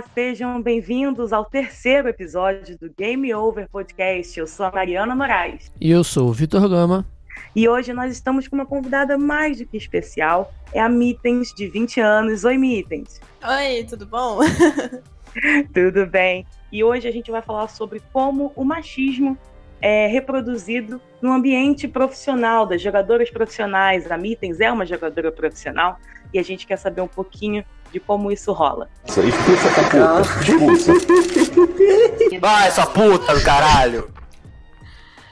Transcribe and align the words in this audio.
Olá, 0.00 0.08
sejam 0.14 0.62
bem-vindos 0.62 1.30
ao 1.30 1.44
terceiro 1.44 2.08
episódio 2.08 2.78
do 2.78 2.90
Game 2.96 3.34
Over 3.34 3.68
Podcast. 3.68 4.40
Eu 4.40 4.46
sou 4.46 4.64
a 4.64 4.72
Mariana 4.72 5.14
Moraes. 5.14 5.70
E 5.78 5.90
eu 5.90 6.02
sou 6.02 6.30
o 6.30 6.32
Vitor 6.32 6.66
Gama. 6.70 7.04
E 7.54 7.68
hoje 7.68 7.92
nós 7.92 8.10
estamos 8.10 8.48
com 8.48 8.56
uma 8.56 8.64
convidada 8.64 9.18
mais 9.18 9.58
do 9.58 9.66
que 9.66 9.76
especial. 9.76 10.54
É 10.72 10.80
a 10.80 10.88
Mitens, 10.88 11.52
de 11.52 11.68
20 11.68 12.00
anos. 12.00 12.44
Oi, 12.44 12.56
Mitens. 12.56 13.20
Oi, 13.46 13.84
tudo 13.84 14.06
bom? 14.06 14.38
tudo 15.74 16.06
bem. 16.06 16.46
E 16.72 16.82
hoje 16.82 17.06
a 17.06 17.12
gente 17.12 17.30
vai 17.30 17.42
falar 17.42 17.68
sobre 17.68 18.00
como 18.10 18.54
o 18.56 18.64
machismo 18.64 19.36
é 19.82 20.06
reproduzido 20.06 20.98
no 21.20 21.30
ambiente 21.30 21.86
profissional, 21.86 22.64
das 22.64 22.80
jogadoras 22.80 23.28
profissionais. 23.28 24.10
A 24.10 24.16
Mitens 24.16 24.60
é 24.60 24.72
uma 24.72 24.86
jogadora 24.86 25.30
profissional 25.30 25.98
e 26.32 26.38
a 26.38 26.42
gente 26.42 26.66
quer 26.66 26.78
saber 26.78 27.02
um 27.02 27.08
pouquinho 27.08 27.62
de 27.92 28.00
como 28.00 28.30
isso 28.30 28.52
rola. 28.52 28.88
Isso 29.06 29.20
aí, 29.20 29.28
expulsa 29.28 29.68
essa 29.68 29.82
puta. 29.82 30.20
Expulsa. 30.42 30.92
Vai, 32.40 32.68
essa 32.68 32.86
puta 32.86 33.34
do 33.34 33.42
caralho. 33.42 34.19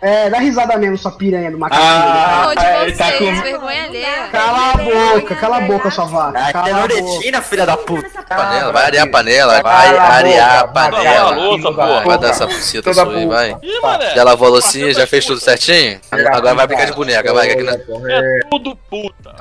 É, 0.01 0.31
dá 0.31 0.39
risada 0.39 0.77
mesmo, 0.77 0.97
sua 0.97 1.11
piranha 1.11 1.51
do 1.51 1.59
macaco. 1.59 1.83
Ah, 1.85 2.53
de 2.57 2.83
ele 2.89 2.97
tá 2.97 3.13
com- 3.13 3.43
vergonha 3.43 3.85
alheia. 3.85 4.29
Cala 4.31 4.71
a 4.71 4.77
boca, 4.77 5.35
cala 5.35 5.57
a 5.57 5.61
boca, 5.63 5.91
sua 5.91 6.05
vaca. 6.05 6.39
Ah, 6.39 6.53
Cala 6.53 6.67
boca. 6.69 6.81
Loretina, 6.95 7.43
filha 7.43 7.67
da 7.67 7.77
puta. 7.77 8.09
Panela, 8.23 8.73
vai 8.73 8.85
arear 8.85 9.07
a 9.07 9.11
panela, 9.11 9.61
vai 9.63 9.97
arear 9.99 10.59
a 10.61 10.69
panela. 10.69 11.35
vai 11.35 12.05
louça, 12.05 12.19
dar 12.19 12.29
essa 12.31 12.47
buceta 12.47 12.95
sua 12.95 13.13
aí, 13.17 13.27
vai. 13.27 13.57
Mané. 13.83 14.15
Já 14.15 14.23
lavou 14.23 14.47
a 14.47 14.51
loucinha, 14.53 14.93
já 14.95 15.07
fez 15.07 15.25
tudo 15.27 15.41
certinho? 15.41 16.01
Agora 16.13 16.55
vai 16.55 16.67
brincar 16.69 16.85
de 16.87 16.93
boneca, 16.93 17.35
vai. 17.35 17.49
que 17.49 17.53
aqui 17.55 17.63
não- 17.65 18.09
É 18.09 18.41
tudo 18.51 18.77
puta. 18.89 19.35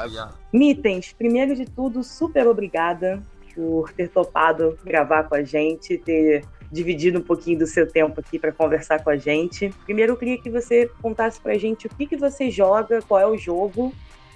Mitens, 0.51 1.13
primeiro 1.15 1.55
de 1.55 1.65
tudo, 1.65 2.03
super 2.03 2.47
obrigada 2.47 3.21
por 3.55 3.91
ter 3.93 4.07
topado 4.09 4.77
gravar 4.83 5.23
com 5.25 5.35
a 5.35 5.43
gente, 5.43 5.97
ter 5.99 6.43
dividido 6.71 7.19
um 7.19 7.23
pouquinho 7.23 7.59
do 7.59 7.67
seu 7.67 7.87
tempo 7.87 8.19
aqui 8.19 8.37
para 8.37 8.51
conversar 8.51 9.03
com 9.03 9.09
a 9.09 9.17
gente. 9.17 9.73
Primeiro, 9.85 10.13
eu 10.13 10.17
queria 10.17 10.37
que 10.37 10.49
você 10.49 10.89
contasse 11.01 11.39
pra 11.39 11.57
gente 11.57 11.87
o 11.87 11.89
que, 11.89 12.05
que 12.05 12.17
você 12.17 12.49
joga, 12.51 13.01
qual 13.01 13.19
é 13.19 13.27
o 13.27 13.37
jogo 13.37 13.93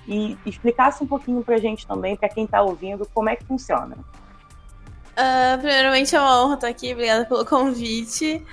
e 0.08 0.38
explicasse 0.46 1.04
um 1.04 1.08
pouquinho 1.08 1.44
pra 1.44 1.58
gente 1.58 1.86
também, 1.86 2.16
pra 2.16 2.30
quem 2.30 2.48
tá 2.48 2.62
ouvindo, 2.62 3.08
como 3.14 3.30
é 3.30 3.36
que 3.36 3.46
funciona. 3.46 3.98
Ah, 5.16 5.58
primeiramente 5.60 6.16
é 6.16 6.20
uma 6.20 6.44
honra 6.44 6.56
estar 6.56 6.68
aqui, 6.68 6.94
obrigada 6.94 7.26
pelo 7.26 7.46
convite. 7.46 8.44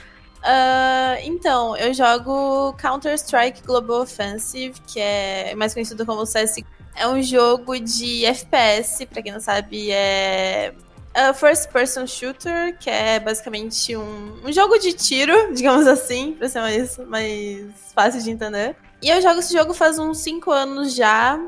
Ah, 0.42 1.16
então, 1.22 1.76
eu 1.76 1.92
jogo 1.94 2.74
Counter-Strike 2.74 3.62
Global 3.62 4.02
Offensive, 4.02 4.80
que 4.86 5.00
é 5.00 5.54
mais 5.54 5.72
conhecido 5.72 6.04
como 6.04 6.26
CS. 6.26 6.62
É 6.94 7.06
um 7.06 7.22
jogo 7.22 7.78
de 7.78 8.24
FPS, 8.24 9.06
pra 9.06 9.22
quem 9.22 9.32
não 9.32 9.40
sabe, 9.40 9.90
é 9.90 10.74
a 11.19 11.34
First 11.34 11.70
Person 11.72 12.06
Shooter, 12.06 12.78
que 12.78 12.88
é 12.88 13.19
basicamente 13.19 13.97
um, 13.97 14.41
um 14.44 14.52
jogo 14.52 14.78
de 14.78 14.92
tiro, 14.92 15.33
digamos 15.52 15.86
assim, 15.86 16.34
pra 16.34 16.48
ser 16.48 16.61
mais, 16.61 16.98
mais 16.98 17.92
fácil 17.92 18.22
de 18.22 18.30
entender. 18.30 18.77
E 19.02 19.08
eu 19.08 19.20
jogo 19.20 19.41
esse 19.41 19.52
jogo 19.52 19.74
faz 19.74 19.98
uns 19.98 20.19
5 20.19 20.50
anos 20.50 20.94
já. 20.94 21.39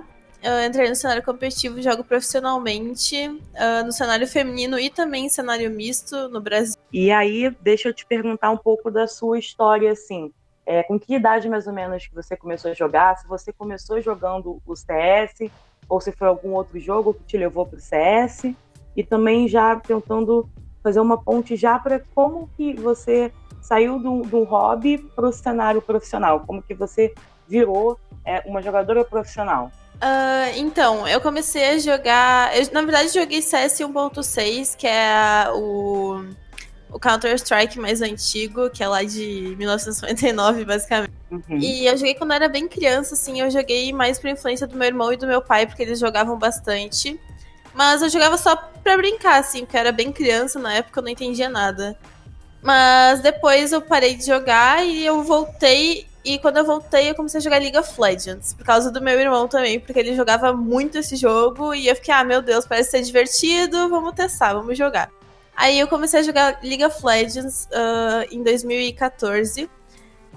Eu 0.43 0.65
entrei 0.65 0.89
no 0.89 0.97
cenário 0.97 1.23
competitivo, 1.23 1.83
jogo 1.83 2.03
profissionalmente, 2.03 3.17
ah, 3.55 3.83
no 3.85 3.93
cenário 3.93 4.27
feminino 4.27 4.79
e 4.79 4.89
também 4.89 5.29
cenário 5.29 5.71
misto 5.71 6.29
no 6.31 6.41
Brasil. 6.41 6.77
E 6.93 7.11
aí, 7.11 7.51
deixa 7.61 7.91
eu 7.91 7.95
te 7.95 8.07
perguntar 8.07 8.51
um 8.51 8.57
pouco 8.57 8.91
da 8.91 9.07
sua 9.07 9.39
história, 9.39 9.93
assim. 9.93 10.33
É, 10.67 10.83
com 10.83 10.99
que 10.99 11.15
idade 11.15 11.49
mais 11.49 11.67
ou 11.67 11.73
menos 11.73 12.07
que 12.07 12.15
você 12.15 12.37
começou 12.37 12.71
a 12.71 12.75
jogar? 12.75 13.17
Se 13.19 13.29
você 13.29 13.53
começou 13.53 14.01
jogando 14.01 14.63
o 14.67 14.75
CS, 14.75 15.51
ou 15.89 16.01
se 16.01 16.11
foi 16.11 16.27
algum 16.27 16.55
outro 16.55 16.79
jogo 16.81 17.13
que 17.13 17.25
te 17.25 17.37
levou 17.37 17.67
para 17.67 17.79
o 17.79 17.83
CS? 17.83 18.55
E 18.97 19.05
também 19.05 19.49
já 19.49 19.77
tentando 19.77 20.49
fazer 20.83 21.01
uma 21.01 21.23
ponte 21.23 21.57
já 21.57 21.79
para 21.79 22.01
como 22.15 22.49
que 22.57 22.75
você 22.75 23.33
saiu 23.61 23.99
do, 23.99 24.23
do 24.23 24.43
hobby 24.45 24.99
para 24.99 25.29
o 25.29 25.33
cenário 25.33 25.83
profissional? 25.83 26.41
Como 26.41 26.63
que 26.63 26.75
você 26.75 27.15
virou 27.47 27.99
é, 28.25 28.43
uma 28.47 28.63
jogadora 28.63 29.05
profissional? 29.05 29.71
Ah, 30.01 30.51
então, 30.57 31.07
eu 31.07 31.21
comecei 31.21 31.71
a 31.71 31.79
jogar. 31.79 32.57
Eu, 32.57 32.67
na 32.73 32.81
verdade, 32.81 33.09
joguei 33.11 33.43
CS 33.43 33.81
1.6, 33.81 34.75
que 34.77 34.87
é 34.87 35.51
o, 35.53 36.25
o 36.91 36.99
Counter-Strike 36.99 37.79
mais 37.79 38.01
antigo, 38.01 38.71
que 38.71 38.83
é 38.83 38.89
lá 38.89 39.03
de 39.03 39.55
1999, 39.59 40.65
basicamente. 40.65 41.13
Uhum. 41.31 41.59
E 41.59 41.87
eu 41.87 41.97
joguei 41.99 42.15
quando 42.15 42.31
eu 42.31 42.37
era 42.37 42.49
bem 42.49 42.67
criança, 42.67 43.15
assim, 43.15 43.41
eu 43.41 43.51
joguei 43.51 43.93
mais 43.93 44.19
por 44.19 44.31
influência 44.31 44.67
do 44.67 44.77
meu 44.77 44.89
irmão 44.89 45.13
e 45.13 45.19
do 45.19 45.27
meu 45.27 45.43
pai, 45.43 45.67
porque 45.67 45.83
eles 45.83 45.99
jogavam 45.99 46.39
bastante. 46.39 47.21
Mas 47.75 48.03
eu 48.03 48.09
jogava 48.09 48.37
só 48.37 48.57
pra 48.57 48.97
brincar, 48.97 49.39
assim, 49.39 49.61
porque 49.61 49.77
eu 49.77 49.81
era 49.81 49.93
bem 49.93 50.13
criança 50.13 50.59
na 50.59 50.75
época, 50.75 51.01
eu 51.01 51.05
não 51.05 51.11
entendia 51.11 51.49
nada. 51.49 51.97
Mas 52.63 53.21
depois 53.21 53.73
eu 53.73 53.81
parei 53.81 54.15
de 54.17 54.27
jogar 54.27 54.85
e 54.85 55.05
eu 55.05 55.23
voltei. 55.23 56.07
E 56.23 56.39
quando 56.39 56.59
eu 56.59 56.65
voltei, 56.67 57.09
eu 57.11 57.15
comecei 57.15 57.39
a 57.39 57.43
jogar 57.43 57.59
League 57.59 57.79
of 57.79 57.99
Legends. 57.99 58.53
Por 58.53 58.65
causa 58.65 58.91
do 58.91 59.01
meu 59.01 59.19
irmão 59.19 59.49
também, 59.49 59.81
porque 59.81 59.99
ele 59.99 60.15
jogava 60.15 60.53
muito 60.53 60.99
esse 60.99 61.17
jogo. 61.17 61.75
E 61.75 61.89
eu 61.89 61.97
fiquei, 61.97 62.13
ah, 62.13 62.25
meu 62.25 62.43
Deus, 62.43 62.67
parece 62.67 62.91
ser 62.91 63.03
divertido, 63.03 63.89
vamos 63.89 64.15
testar, 64.15 64.53
vamos 64.53 64.77
jogar. 64.77 65.11
Aí 65.57 65.79
eu 65.79 65.89
comecei 65.89 66.21
a 66.21 66.23
jogar 66.23 66.61
League 66.63 66.85
of 66.85 67.05
Legends 67.05 67.69
ah, 67.73 68.27
em 68.31 68.43
2014. 68.43 69.69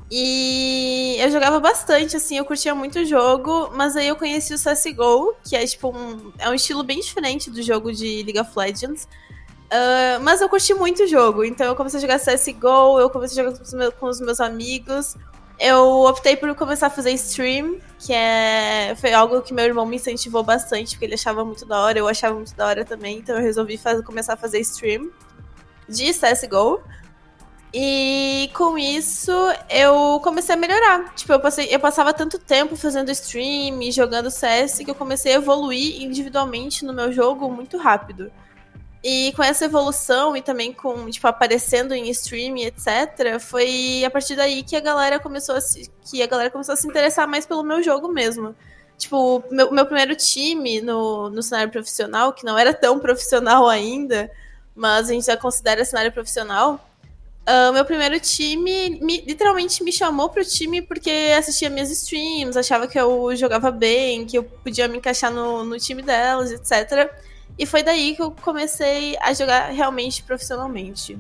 E 0.09 1.02
eu 1.23 1.31
jogava 1.31 1.59
bastante, 1.59 2.16
assim, 2.17 2.38
eu 2.38 2.45
curtia 2.45 2.73
muito 2.75 3.00
o 3.00 3.06
jogo, 3.06 3.72
mas 3.73 3.95
aí 3.95 4.07
eu 4.07 4.16
conheci 4.16 4.53
o 4.53 4.57
CSGO, 4.57 5.34
que 5.44 5.56
é 5.56 5.66
tipo 5.66 5.89
um, 5.89 6.31
é 6.38 6.50
um 6.50 6.53
estilo 6.53 6.84
bem 6.84 7.00
diferente 7.00 7.50
do 7.50 7.61
jogo 7.61 7.91
de 7.91 8.23
League 8.23 8.39
of 8.39 8.51
Legends. 8.56 9.07
Ah, 9.72 10.19
mas 10.22 10.39
eu 10.41 10.47
curti 10.50 10.73
muito 10.73 11.03
o 11.03 11.07
jogo, 11.07 11.44
então 11.44 11.66
eu 11.66 11.75
comecei 11.75 11.97
a 11.97 12.01
jogar 12.01 12.19
CSGO, 12.19 13.00
eu 13.00 13.09
comecei 13.09 13.41
a 13.41 13.45
jogar 13.45 13.57
com 13.57 13.63
os 13.63 13.73
meus, 13.73 13.94
com 13.95 14.06
os 14.07 14.22
meus 14.22 14.39
amigos. 14.39 15.16
Eu 15.59 16.01
optei 16.06 16.35
por 16.35 16.53
começar 16.56 16.88
a 16.88 16.89
fazer 16.89 17.12
stream, 17.12 17.78
que 18.00 18.12
é, 18.12 18.95
foi 19.00 19.13
algo 19.13 19.41
que 19.41 19.53
meu 19.53 19.63
irmão 19.66 19.85
me 19.85 19.95
incentivou 19.95 20.44
bastante, 20.44 20.91
porque 20.91 21.06
ele 21.06 21.13
achava 21.13 21.45
muito 21.45 21.66
da 21.66 21.79
hora, 21.79 21.97
eu 21.97 22.07
achava 22.07 22.35
muito 22.35 22.56
da 22.56 22.67
hora 22.67 22.83
também, 22.83 23.19
então 23.19 23.35
eu 23.35 23.41
resolvi 23.41 23.78
faz- 23.78 24.03
começar 24.03 24.33
a 24.33 24.38
fazer 24.38 24.59
stream 24.59 25.09
de 25.88 26.12
CSGO. 26.13 26.81
E 27.73 28.51
com 28.53 28.78
isso 28.78 29.31
eu 29.67 30.19
comecei 30.23 30.53
a 30.53 30.57
melhorar. 30.57 31.13
Tipo, 31.16 31.34
eu, 31.34 31.39
passei, 31.39 31.67
eu 31.72 31.79
passava 31.79 32.13
tanto 32.13 32.38
tempo 32.38 32.75
fazendo 32.75 33.09
stream 33.09 33.91
jogando 33.91 34.29
CS 34.29 34.79
que 34.79 34.91
eu 34.91 34.95
comecei 34.95 35.34
a 35.34 35.38
evoluir 35.38 36.03
individualmente 36.03 36.85
no 36.85 36.94
meu 36.94 37.12
jogo 37.12 37.50
muito 37.50 37.78
rápido. 37.78 38.31
E 39.03 39.33
com 39.35 39.44
essa 39.44 39.66
evolução 39.66 40.38
e 40.38 40.41
também 40.41 40.72
com, 40.72 41.09
tipo, 41.09 41.28
aparecendo 41.28 41.94
em 41.94 42.09
stream 42.12 42.57
etc, 42.57 43.39
foi 43.39 44.03
a 44.06 44.09
partir 44.09 44.35
daí 44.35 44.63
que 44.63 44.75
a 44.75 44.79
galera 44.79 45.19
começou 45.19 45.56
a 45.56 45.62
se, 45.62 45.91
que 46.09 46.22
a 46.22 46.28
galera 46.28 46.51
começou 46.51 46.73
a 46.73 46.75
se 46.78 46.88
interessar 46.88 47.28
mais 47.28 47.45
pelo 47.45 47.63
meu 47.63 47.81
jogo 47.81 48.07
mesmo. 48.07 48.56
Tipo, 48.97 49.44
meu, 49.51 49.72
meu 49.72 49.85
primeiro 49.85 50.16
time 50.16 50.79
no, 50.79 51.29
no 51.29 51.41
cenário 51.41 51.72
profissional, 51.72 52.31
que 52.31 52.45
não 52.45 52.57
era 52.57 52.73
tão 52.73 53.00
profissional 53.00 53.67
ainda, 53.67 54.31
mas 54.75 55.09
a 55.09 55.13
gente 55.13 55.25
já 55.25 55.35
considera 55.35 55.83
cenário 55.83 56.12
profissional, 56.12 56.79
ah, 57.45 57.71
meu 57.71 57.83
primeiro 57.85 58.19
time 58.19 58.99
me- 59.01 59.21
literalmente 59.21 59.83
me 59.83 59.91
chamou 59.91 60.29
pro 60.29 60.45
time 60.45 60.81
porque 60.81 61.11
assistia 61.37 61.69
minhas 61.69 61.91
streams, 61.91 62.57
achava 62.57 62.87
que 62.87 62.99
eu 62.99 63.35
jogava 63.35 63.69
bem, 63.71 64.25
que 64.25 64.37
eu 64.37 64.43
podia 64.43 64.87
me 64.87 64.97
encaixar 64.97 65.31
no, 65.31 65.63
no 65.65 65.77
time 65.77 66.01
delas, 66.01 66.51
etc. 66.51 67.11
E 67.57 67.65
foi 67.65 67.83
daí 67.83 68.15
que 68.15 68.21
eu 68.21 68.31
comecei 68.31 69.17
a 69.21 69.33
jogar 69.33 69.69
realmente 69.71 70.23
profissionalmente. 70.23 71.17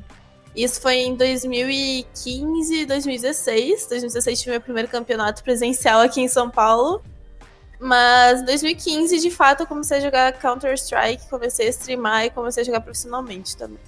Isso 0.55 0.79
foi 0.81 0.95
em 0.97 1.15
2015, 1.15 2.85
2016. 2.85 3.87
2016 3.87 4.39
tive 4.39 4.51
meu 4.51 4.61
primeiro 4.61 4.87
campeonato 4.87 5.43
presencial 5.43 5.99
aqui 6.01 6.21
em 6.21 6.27
São 6.27 6.49
Paulo. 6.49 7.03
Mas 7.79 8.41
em 8.41 8.45
2015, 8.45 9.19
de 9.19 9.29
fato, 9.29 9.63
eu 9.63 9.67
comecei 9.67 9.97
a 9.97 10.01
jogar 10.01 10.31
Counter-Strike, 10.33 11.27
comecei 11.29 11.67
a 11.67 11.69
streamar 11.69 12.25
e 12.25 12.29
comecei 12.29 12.61
a 12.61 12.65
jogar 12.65 12.81
profissionalmente 12.81 13.57
também. 13.57 13.79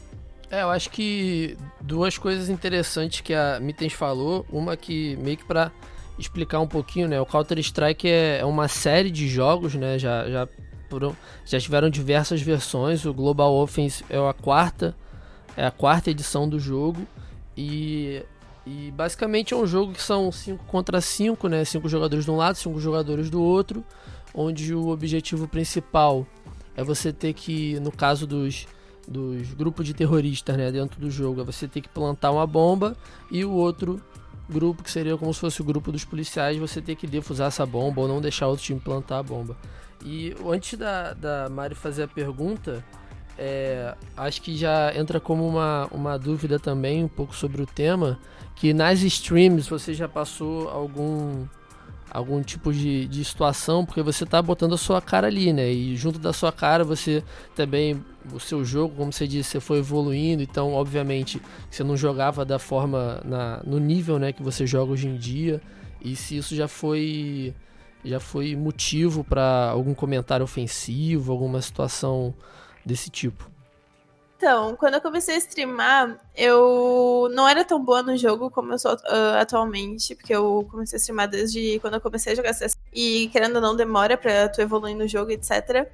É, 0.50 0.62
eu 0.62 0.70
acho 0.70 0.90
que 0.92 1.58
duas 1.82 2.18
coisas 2.18 2.50
interessantes 2.50 3.22
que 3.22 3.34
a 3.34 3.60
Mitens 3.60 3.94
falou. 3.94 4.46
Uma 4.52 4.78
que 4.78 5.16
meio 5.18 5.38
que 5.38 5.46
pra 5.46 5.72
explicar 6.18 6.60
um 6.60 6.68
pouquinho, 6.68 7.08
né? 7.08 7.20
O 7.20 7.26
Counter-Strike 7.26 8.08
é 8.08 8.40
é 8.40 8.46
uma 8.46 8.68
série 8.68 9.10
de 9.12 9.28
jogos, 9.28 9.76
né? 9.76 9.98
Já, 9.98 10.30
já, 10.30 10.48
foram- 10.90 11.16
já 11.46 11.60
tiveram 11.60 11.90
diversas 11.90 12.42
versões. 12.42 13.06
O 13.06 13.14
Global 13.14 13.54
Offense 13.56 14.04
é 14.10 14.18
a 14.18 14.34
quarta, 14.34 14.96
é 15.58 15.66
a 15.66 15.72
quarta 15.72 16.12
edição 16.12 16.48
do 16.48 16.60
jogo. 16.60 17.02
E, 17.58 18.22
e 18.66 18.92
basicamente 18.92 19.54
é 19.54 19.58
um 19.58 19.66
jogo 19.66 19.94
que 19.94 20.02
são 20.02 20.32
5 20.32 20.64
contra 20.66 21.02
5, 21.02 21.48
né? 21.48 21.66
5 21.66 21.90
jogadores 21.90 22.24
de 22.26 22.32
um 22.32 22.38
lado, 22.38 22.56
5 22.56 22.80
jogadores 22.80 23.30
do 23.30 23.42
outro. 23.42 23.84
Onde 24.34 24.74
o 24.76 24.90
objetivo 24.90 25.48
principal 25.48 26.26
é 26.78 26.84
você 26.84 27.12
ter 27.12 27.34
que, 27.34 27.80
no 27.80 27.92
caso 27.92 28.28
dos, 28.28 28.68
dos 29.08 29.54
grupos 29.54 29.86
de 29.86 29.94
terroristas 29.94 30.58
né, 30.58 30.72
dentro 30.72 31.00
do 31.00 31.10
jogo, 31.10 31.42
é 31.42 31.44
você 31.44 31.68
ter 31.68 31.82
que 31.82 31.90
plantar 31.90 32.32
uma 32.32 32.46
bomba 32.48 32.96
e 33.32 33.46
o 33.46 33.52
outro 33.52 34.02
grupo, 34.50 34.84
que 34.84 34.92
seria 34.92 35.18
como 35.18 35.34
se 35.34 35.40
fosse 35.40 35.62
o 35.62 35.64
grupo 35.64 35.92
dos 35.92 36.06
policiais, 36.06 36.58
você 36.58 36.82
ter 36.82 36.96
que 36.96 37.08
defusar 37.08 37.48
essa 37.48 37.66
bomba 37.66 38.02
ou 38.02 38.08
não 38.08 38.22
deixar 38.22 38.48
outro 38.48 38.64
time 38.64 38.80
plantar 38.80 39.20
a 39.20 39.24
bomba. 39.24 39.58
E 40.04 40.36
antes 40.46 40.78
da, 40.78 41.14
da 41.14 41.50
Mari 41.50 41.74
fazer 41.74 42.04
a 42.04 42.08
pergunta, 42.08 42.84
é, 43.38 43.96
acho 44.16 44.42
que 44.42 44.56
já 44.56 44.96
entra 44.96 45.20
como 45.20 45.48
uma, 45.48 45.88
uma 45.92 46.18
dúvida 46.18 46.60
também 46.60 47.04
um 47.04 47.08
pouco 47.08 47.36
sobre 47.36 47.62
o 47.62 47.66
tema, 47.66 48.20
que 48.56 48.74
nas 48.74 49.02
streams 49.02 49.68
você 49.68 49.94
já 49.94 50.08
passou 50.08 50.70
algum 50.70 51.46
algum 52.10 52.42
tipo 52.42 52.72
de, 52.72 53.08
de 53.08 53.24
situação, 53.26 53.86
porque 53.86 54.02
você 54.02 54.24
está 54.24 54.42
botando 54.42 54.74
a 54.74 54.78
sua 54.78 55.02
cara 55.02 55.28
ali, 55.28 55.52
né? 55.52 55.72
E 55.72 55.96
junto 55.96 56.20
da 56.20 56.32
sua 56.32 56.52
cara 56.52 56.84
você 56.84 57.24
também, 57.56 58.04
o 58.34 58.40
seu 58.40 58.64
jogo, 58.64 58.96
como 58.96 59.12
você 59.12 59.28
disse, 59.28 59.52
você 59.52 59.60
foi 59.60 59.80
evoluindo, 59.80 60.42
então 60.42 60.74
obviamente 60.74 61.42
você 61.70 61.84
não 61.84 61.98
jogava 61.98 62.46
da 62.46 62.60
forma, 62.60 63.22
na, 63.26 63.62
no 63.66 63.80
nível 63.80 64.18
né, 64.20 64.32
que 64.32 64.44
você 64.44 64.66
joga 64.66 64.94
hoje 64.94 65.08
em 65.08 65.18
dia, 65.18 65.62
e 66.02 66.16
se 66.16 66.38
isso 66.38 66.56
já 66.56 66.68
foi 66.68 67.54
já 68.04 68.20
foi 68.20 68.56
motivo 68.56 69.24
para 69.24 69.70
algum 69.72 69.96
comentário 69.96 70.44
ofensivo, 70.44 71.32
alguma 71.32 71.60
situação 71.60 72.36
desse 72.86 73.10
tipo? 73.10 73.55
Então, 74.46 74.76
quando 74.76 74.94
eu 74.94 75.02
comecei 75.02 75.34
a 75.34 75.40
streamar, 75.40 76.20
eu 76.36 77.28
não 77.34 77.50
era 77.50 77.66
tão 77.66 77.84
boa 77.84 78.04
no 78.04 78.16
jogo 78.16 78.52
como 78.52 78.72
eu 78.74 78.78
sou 78.78 78.94
uh, 78.94 79.40
atualmente, 79.42 80.14
porque 80.14 80.36
eu 80.36 80.68
comecei 80.70 80.98
a 80.98 81.00
streamar 81.00 81.28
desde 81.28 81.80
quando 81.80 81.96
eu 81.96 82.00
comecei 82.00 82.32
a 82.32 82.36
jogar 82.36 82.54
CS. 82.54 82.78
E 82.94 83.28
querendo 83.30 83.56
ou 83.56 83.62
não, 83.64 83.76
demora 83.76 84.16
pra 84.16 84.48
tu 84.48 84.62
evoluir 84.62 84.96
no 84.96 85.08
jogo, 85.08 85.32
etc. 85.32 85.92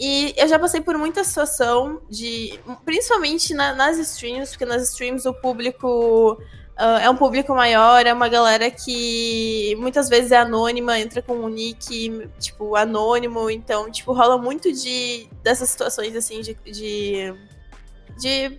E 0.00 0.34
eu 0.36 0.48
já 0.48 0.58
passei 0.58 0.80
por 0.80 0.98
muita 0.98 1.22
situação 1.22 2.02
de. 2.10 2.58
Principalmente 2.84 3.54
na, 3.54 3.72
nas 3.72 3.96
streams, 3.98 4.50
porque 4.50 4.64
nas 4.64 4.82
streams 4.90 5.24
o 5.24 5.32
público 5.32 6.36
Uh, 6.76 6.98
é 7.00 7.08
um 7.08 7.14
público 7.14 7.54
maior, 7.54 8.04
é 8.04 8.12
uma 8.12 8.28
galera 8.28 8.68
que 8.68 9.76
muitas 9.78 10.08
vezes 10.08 10.32
é 10.32 10.38
anônima, 10.38 10.98
entra 10.98 11.22
com 11.22 11.36
um 11.36 11.48
nick, 11.48 12.28
tipo, 12.40 12.74
anônimo, 12.74 13.48
então, 13.48 13.88
tipo, 13.92 14.12
rola 14.12 14.36
muito 14.36 14.72
de 14.72 15.28
dessas 15.40 15.70
situações, 15.70 16.16
assim, 16.16 16.40
de, 16.40 16.54
de, 16.64 17.32
de 18.16 18.58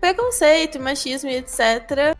preconceito, 0.00 0.80
machismo 0.80 1.30
e 1.30 1.36
etc. 1.36 2.16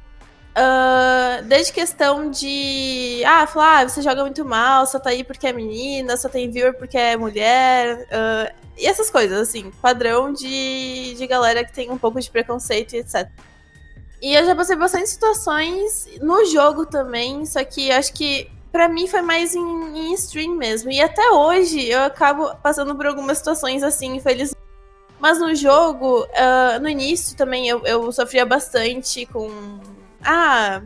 Uh, 0.55 1.43
desde 1.45 1.73
questão 1.73 2.31
de, 2.31 3.23
ah, 3.27 3.47
falar, 3.47 3.79
ah, 3.79 3.89
você 3.89 4.03
joga 4.03 4.23
muito 4.23 4.45
mal, 4.45 4.87
só 4.87 4.99
tá 4.99 5.11
aí 5.11 5.25
porque 5.25 5.47
é 5.47 5.53
menina, 5.53 6.17
só 6.17 6.29
tem 6.29 6.51
viewer 6.51 6.75
porque 6.75 6.99
é 6.99 7.17
mulher, 7.17 8.07
uh, 8.07 8.55
e 8.77 8.87
essas 8.87 9.11
coisas, 9.11 9.39
assim, 9.39 9.71
padrão 9.83 10.33
de, 10.33 11.15
de 11.15 11.27
galera 11.27 11.65
que 11.65 11.73
tem 11.73 11.91
um 11.91 11.99
pouco 11.99 12.21
de 12.21 12.31
preconceito 12.31 12.95
e 12.95 12.99
etc. 12.99 13.29
E 14.21 14.35
eu 14.35 14.45
já 14.45 14.55
passei 14.55 14.77
bastante 14.77 15.09
situações 15.09 16.07
no 16.21 16.45
jogo 16.45 16.87
também, 16.87 17.45
só 17.45 17.65
que 17.65 17.91
acho 17.91 18.13
que 18.13 18.49
para 18.71 18.89
mim 18.89 19.07
foi 19.09 19.21
mais 19.21 19.55
em, 19.55 19.99
em, 19.99 20.15
stream 20.15 20.55
mesmo. 20.57 20.91
E 20.91 21.01
até 21.01 21.31
hoje 21.31 21.89
eu 21.89 22.03
acabo 22.03 22.55
passando 22.63 22.95
por 22.95 23.07
algumas 23.07 23.39
situações 23.39 23.83
assim, 23.83 24.17
infelizmente. 24.17 24.62
Mas 25.23 25.39
no 25.39 25.55
jogo, 25.55 26.25
uh, 26.25 26.83
no 26.83 26.89
início 26.89 27.37
também 27.37 27.69
eu, 27.69 27.87
eu 27.87 28.11
sofria 28.11 28.45
bastante 28.45 29.25
com. 29.25 29.79
Ah, 30.21 30.83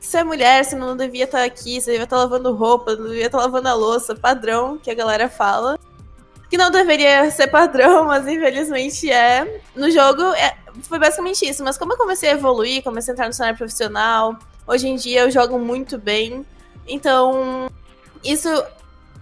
você 0.00 0.16
é 0.16 0.24
mulher, 0.24 0.64
você 0.64 0.74
não 0.74 0.96
devia 0.96 1.24
estar 1.24 1.44
aqui, 1.44 1.78
você 1.78 1.90
devia 1.90 2.04
estar 2.04 2.16
lavando 2.16 2.54
roupa, 2.54 2.96
não 2.96 3.10
devia 3.10 3.26
estar 3.26 3.36
lavando 3.36 3.68
a 3.68 3.74
louça, 3.74 4.16
padrão 4.16 4.78
que 4.78 4.90
a 4.90 4.94
galera 4.94 5.28
fala. 5.28 5.78
Que 6.48 6.56
não 6.56 6.70
deveria 6.70 7.30
ser 7.30 7.48
padrão, 7.48 8.06
mas 8.08 8.26
infelizmente 8.26 9.12
é. 9.12 9.60
No 9.76 9.90
jogo, 9.90 10.22
é, 10.32 10.56
foi 10.84 10.98
basicamente 10.98 11.46
isso. 11.46 11.62
Mas 11.62 11.76
como 11.76 11.92
eu 11.92 11.98
comecei 11.98 12.30
a 12.30 12.32
evoluir, 12.32 12.82
comecei 12.82 13.12
a 13.12 13.14
entrar 13.14 13.26
no 13.26 13.34
cenário 13.34 13.58
profissional, 13.58 14.38
hoje 14.66 14.88
em 14.88 14.96
dia 14.96 15.20
eu 15.20 15.30
jogo 15.30 15.58
muito 15.58 15.98
bem. 15.98 16.42
Então, 16.86 17.70
isso, 18.24 18.48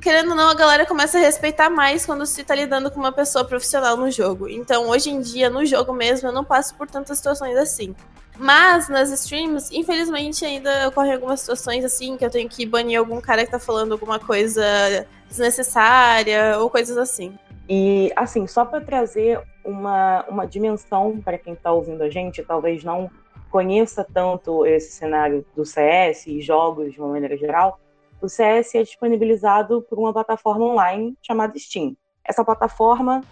querendo 0.00 0.30
ou 0.30 0.36
não, 0.36 0.50
a 0.50 0.54
galera 0.54 0.86
começa 0.86 1.18
a 1.18 1.20
respeitar 1.20 1.70
mais 1.70 2.06
quando 2.06 2.24
se 2.26 2.42
tá 2.44 2.54
lidando 2.54 2.90
com 2.90 2.98
uma 2.98 3.12
pessoa 3.12 3.44
profissional 3.44 3.96
no 3.96 4.10
jogo. 4.10 4.48
Então, 4.48 4.88
hoje 4.88 5.10
em 5.10 5.20
dia, 5.20 5.50
no 5.50 5.64
jogo 5.64 5.92
mesmo, 5.92 6.28
eu 6.28 6.32
não 6.32 6.44
passo 6.44 6.74
por 6.74 6.88
tantas 6.88 7.18
situações 7.18 7.56
assim. 7.56 7.94
Mas 8.38 8.88
nas 8.88 9.10
streams, 9.10 9.74
infelizmente, 9.74 10.44
ainda 10.44 10.88
ocorrem 10.88 11.14
algumas 11.14 11.40
situações 11.40 11.84
assim 11.84 12.16
que 12.16 12.24
eu 12.24 12.30
tenho 12.30 12.48
que 12.48 12.66
banir 12.66 12.98
algum 12.98 13.20
cara 13.20 13.44
que 13.44 13.50
tá 13.50 13.58
falando 13.58 13.92
alguma 13.92 14.18
coisa 14.18 15.06
desnecessária 15.28 16.58
ou 16.58 16.68
coisas 16.68 16.96
assim. 16.98 17.36
E, 17.68 18.12
assim, 18.14 18.46
só 18.46 18.64
para 18.64 18.80
trazer 18.80 19.40
uma, 19.64 20.24
uma 20.28 20.46
dimensão 20.46 21.20
para 21.20 21.38
quem 21.38 21.54
está 21.54 21.72
ouvindo 21.72 22.02
a 22.02 22.10
gente, 22.10 22.42
talvez 22.42 22.84
não 22.84 23.10
conheça 23.50 24.06
tanto 24.12 24.66
esse 24.66 24.92
cenário 24.92 25.44
do 25.56 25.64
CS 25.64 26.26
e 26.26 26.40
jogos 26.40 26.92
de 26.92 27.00
uma 27.00 27.08
maneira 27.08 27.36
geral, 27.36 27.80
o 28.20 28.28
CS 28.28 28.74
é 28.74 28.82
disponibilizado 28.82 29.82
por 29.82 29.98
uma 29.98 30.12
plataforma 30.12 30.64
online 30.64 31.16
chamada 31.22 31.58
Steam. 31.58 31.96
Essa 32.24 32.44
plataforma 32.44 33.22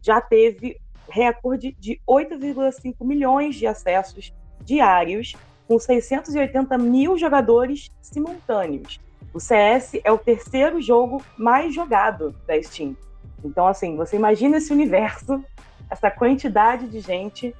já 0.00 0.20
teve 0.20 0.80
recorde 1.08 1.76
de 1.78 2.00
8,5 2.08 2.94
milhões 3.04 3.54
de 3.54 3.66
acessos 3.66 4.32
diários, 4.60 5.34
com 5.68 5.78
680 5.78 6.76
mil 6.78 7.16
jogadores 7.16 7.90
simultâneos. 8.00 9.00
O 9.32 9.40
CS 9.40 9.92
é 10.04 10.12
o 10.12 10.18
terceiro 10.18 10.80
jogo 10.80 11.22
mais 11.38 11.74
jogado 11.74 12.34
da 12.46 12.60
Steam. 12.62 12.96
Então, 13.44 13.66
assim, 13.66 13.96
você 13.96 14.16
imagina 14.16 14.58
esse 14.58 14.72
universo, 14.72 15.42
essa 15.88 16.10
quantidade 16.10 16.88
de 16.88 17.00
gente 17.00 17.54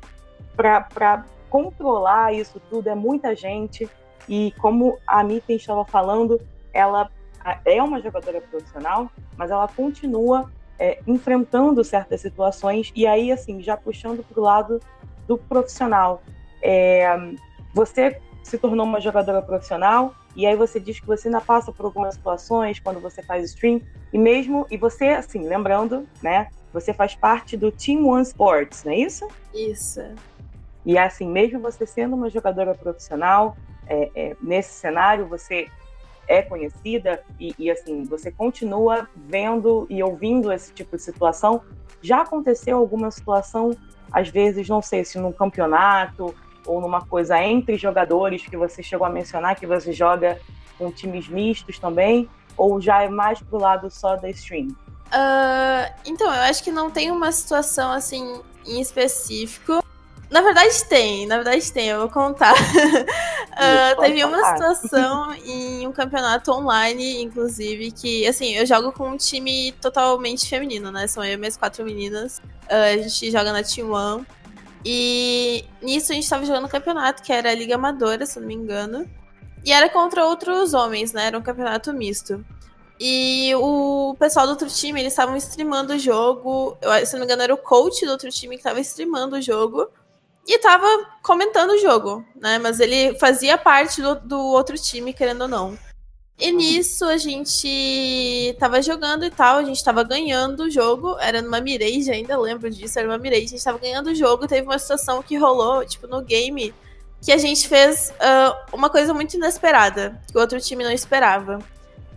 para 0.57 1.25
controlar 1.49 2.35
isso 2.35 2.61
tudo, 2.71 2.89
é 2.89 2.95
muita 2.95 3.35
gente. 3.35 3.89
E 4.29 4.53
como 4.59 4.99
a 5.07 5.25
Mita 5.25 5.53
estava 5.53 5.85
falando, 5.85 6.41
ela 6.73 7.11
é 7.65 7.83
uma 7.83 8.01
jogadora 8.01 8.41
profissional, 8.41 9.11
mas 9.37 9.51
ela 9.51 9.67
continua 9.69 10.51
é, 10.79 11.01
enfrentando 11.07 11.83
certas 11.83 12.21
situações. 12.21 12.93
E 12.95 13.07
aí, 13.07 13.33
assim, 13.33 13.63
já 13.63 13.77
puxando 13.77 14.25
para 14.25 14.41
o 14.41 14.43
lado 14.43 14.81
do 15.27 15.37
profissional. 15.37 16.23
É, 16.63 17.17
você 17.75 18.21
se 18.43 18.59
tornou 18.59 18.85
uma 18.85 19.01
jogadora 19.01 19.41
profissional, 19.41 20.15
e 20.35 20.47
aí 20.47 20.57
você 20.57 20.81
diz 20.81 20.99
que 20.99 21.07
você 21.07 21.29
ainda 21.29 21.41
passa 21.41 21.71
por 21.73 21.87
algumas 21.87 22.15
situações 22.15 22.81
quando 22.81 23.01
você 23.01 23.23
faz 23.23 23.45
stream, 23.51 23.81
e 24.13 24.19
mesmo, 24.19 24.67
e 24.71 24.77
você, 24.77 25.09
assim, 25.09 25.47
lembrando, 25.47 26.07
né, 26.23 26.49
você 26.73 26.93
faz 26.93 27.15
parte 27.15 27.57
do 27.57 27.71
Team 27.71 28.07
One 28.07 28.23
Sports, 28.23 28.85
não 28.85 28.93
é 28.93 28.97
isso? 28.97 29.29
Isso. 29.55 30.01
E 30.85 30.99
assim, 30.99 31.29
mesmo 31.29 31.61
você 31.61 31.87
sendo 31.87 32.17
uma 32.17 32.29
jogadora 32.29 32.75
profissional, 32.75 33.57
é, 33.87 34.11
é, 34.15 34.37
nesse 34.41 34.73
cenário 34.73 35.27
você 35.27 35.69
é 36.29 36.43
conhecida 36.43 37.23
e, 37.39 37.55
e, 37.59 37.71
assim, 37.71 38.05
você 38.05 38.31
continua 38.31 39.09
vendo 39.17 39.87
e 39.91 40.03
ouvindo 40.03 40.53
esse 40.53 40.73
tipo 40.73 40.97
de 40.97 41.03
situação. 41.03 41.63
Já 42.01 42.23
aconteceu 42.23 42.79
alguma 42.79 43.11
situação, 43.11 43.71
às 44.11 44.29
vezes, 44.29 44.69
não 44.69 44.83
sei 44.83 45.05
se 45.05 45.19
num 45.19 45.33
campeonato 45.33 46.35
ou 46.67 46.81
numa 46.81 47.05
coisa 47.05 47.43
entre 47.43 47.77
jogadores 47.77 48.47
que 48.47 48.57
você 48.57 48.83
chegou 48.83 49.07
a 49.07 49.11
mencionar 49.11 49.57
que 49.57 49.67
você 49.67 49.93
joga 49.93 50.39
com 50.79 50.91
times 50.91 51.29
mistos 51.29 51.79
também, 51.79 52.29
ou 52.57 52.81
já 52.81 53.03
é 53.03 53.09
mais 53.09 53.41
pro 53.41 53.59
lado 53.59 53.91
só 53.91 54.17
da 54.17 54.29
stream? 54.31 54.69
Uh, 54.69 55.93
então, 56.07 56.27
eu 56.27 56.43
acho 56.43 56.63
que 56.63 56.71
não 56.71 56.91
tem 56.91 57.11
uma 57.11 57.31
situação 57.33 57.91
assim 57.91 58.41
em 58.67 58.81
específico. 58.81 59.83
Na 60.33 60.41
verdade 60.41 60.85
tem, 60.87 61.27
na 61.27 61.37
verdade 61.37 61.71
tem, 61.71 61.89
eu 61.89 61.99
vou 61.99 62.09
contar. 62.09 62.55
uh, 62.57 64.01
teve 64.01 64.25
uma 64.25 64.43
situação 64.53 65.35
em 65.45 65.87
um 65.87 65.93
campeonato 65.93 66.51
online, 66.53 67.21
inclusive, 67.21 67.93
que 67.93 68.27
assim, 68.27 68.55
eu 68.55 68.65
jogo 68.65 68.93
com 68.93 69.11
um 69.11 69.17
time 69.19 69.73
totalmente 69.73 70.49
feminino, 70.49 70.91
né? 70.91 71.07
São 71.07 71.23
eu 71.23 71.35
e 71.35 71.37
minhas 71.37 71.59
quatro 71.59 71.85
meninas. 71.85 72.39
Uh, 72.65 72.95
a 72.95 72.97
gente 72.97 73.31
joga 73.31 73.53
na 73.53 73.63
Team 73.63 73.91
One. 73.93 74.27
E 74.83 75.67
nisso 75.83 76.13
a 76.13 76.15
gente 76.15 76.29
tava 76.29 76.47
jogando 76.47 76.65
um 76.65 76.71
campeonato, 76.71 77.23
que 77.23 77.31
era 77.31 77.51
a 77.51 77.55
Liga 77.55 77.75
Amadora, 77.75 78.25
se 78.25 78.41
não 78.41 78.47
me 78.47 78.55
engano. 78.55 79.07
E 79.63 79.71
era 79.71 79.91
contra 79.91 80.25
outros 80.25 80.73
homens, 80.73 81.13
né? 81.13 81.27
Era 81.27 81.39
um 81.39 81.43
campeonato 81.43 81.93
misto. 81.93 82.43
E 82.99 83.55
o 83.57 84.17
pessoal 84.19 84.47
do 84.47 84.53
outro 84.53 84.69
time, 84.69 84.99
eles 84.99 85.13
estavam 85.13 85.37
streamando 85.37 85.93
o 85.93 85.99
jogo. 85.99 86.79
Eu, 86.81 87.05
se 87.05 87.13
não 87.13 87.21
me 87.21 87.27
engano, 87.27 87.43
era 87.43 87.53
o 87.53 87.59
coach 87.59 88.07
do 88.07 88.13
outro 88.13 88.31
time 88.31 88.57
que 88.57 88.61
estava 88.61 88.81
streamando 88.81 89.37
o 89.37 89.43
jogo. 89.43 89.91
E 90.47 90.59
tava 90.59 90.87
comentando 91.23 91.71
o 91.71 91.79
jogo, 91.79 92.25
né? 92.35 92.59
Mas 92.59 92.81
ele 92.81 93.17
fazia 93.19 93.57
parte 93.57 94.03
do, 94.03 94.17
do 94.17 94.39
outro 94.39 94.77
time, 94.77 95.13
querendo 95.13 95.43
ou 95.43 95.49
não. 95.49 95.79
E 96.39 96.51
nisso 96.51 97.05
a 97.05 97.17
gente 97.17 98.57
tava 98.59 98.83
jogando 98.83 99.25
e 99.25 99.31
tal, 99.31 99.59
a 99.59 99.63
gente 99.63 99.85
tava 99.85 100.03
ganhando 100.03 100.65
o 100.65 100.71
jogo, 100.71 101.17
era 101.21 101.41
numa 101.41 101.61
Mirage 101.61 102.11
ainda, 102.11 102.37
lembro 102.37 102.69
disso, 102.69 102.99
era 102.99 103.07
uma 103.07 103.19
Mirage, 103.19 103.45
a 103.45 103.49
gente 103.49 103.63
tava 103.63 103.79
ganhando 103.79 104.11
o 104.11 104.15
jogo, 104.15 104.49
teve 104.49 104.67
uma 104.67 104.79
situação 104.79 105.23
que 105.23 105.37
rolou, 105.37 105.85
tipo, 105.87 106.09
no 106.09 106.21
game, 106.21 106.75
que 107.21 107.31
a 107.31 107.39
gente 107.39 107.69
fez 107.69 108.11
uh, 108.11 108.75
uma 108.77 108.91
coisa 108.91 109.15
muito 109.15 109.35
inesperada, 109.35 110.21
que 110.27 110.37
o 110.37 110.41
outro 110.41 110.61
time 110.61 110.83
não 110.83 110.91
esperava. 110.91 111.61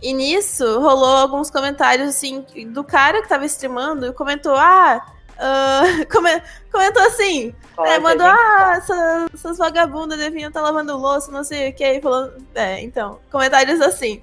E 0.01 0.11
nisso 0.13 0.79
rolou 0.79 1.17
alguns 1.17 1.51
comentários 1.51 2.09
assim 2.09 2.43
do 2.73 2.83
cara 2.83 3.21
que 3.21 3.29
tava 3.29 3.45
streamando 3.45 4.07
e 4.07 4.13
comentou: 4.13 4.55
Ah, 4.55 5.05
uh, 5.37 6.05
come 6.11 6.41
comentou 6.71 7.03
assim, 7.03 7.53
é, 7.85 7.99
mandou, 7.99 8.27
ah, 8.27 8.75
essas, 8.77 9.33
essas 9.33 9.57
vagabundas 9.57 10.17
deviam 10.17 10.47
estar 10.47 10.61
tá 10.61 10.65
lavando 10.65 10.97
louça, 10.97 11.31
não 11.31 11.43
sei 11.43 11.69
o 11.69 11.73
que, 11.73 12.01
falando. 12.01 12.45
É, 12.53 12.81
então, 12.81 13.19
comentários 13.31 13.81
assim. 13.81 14.21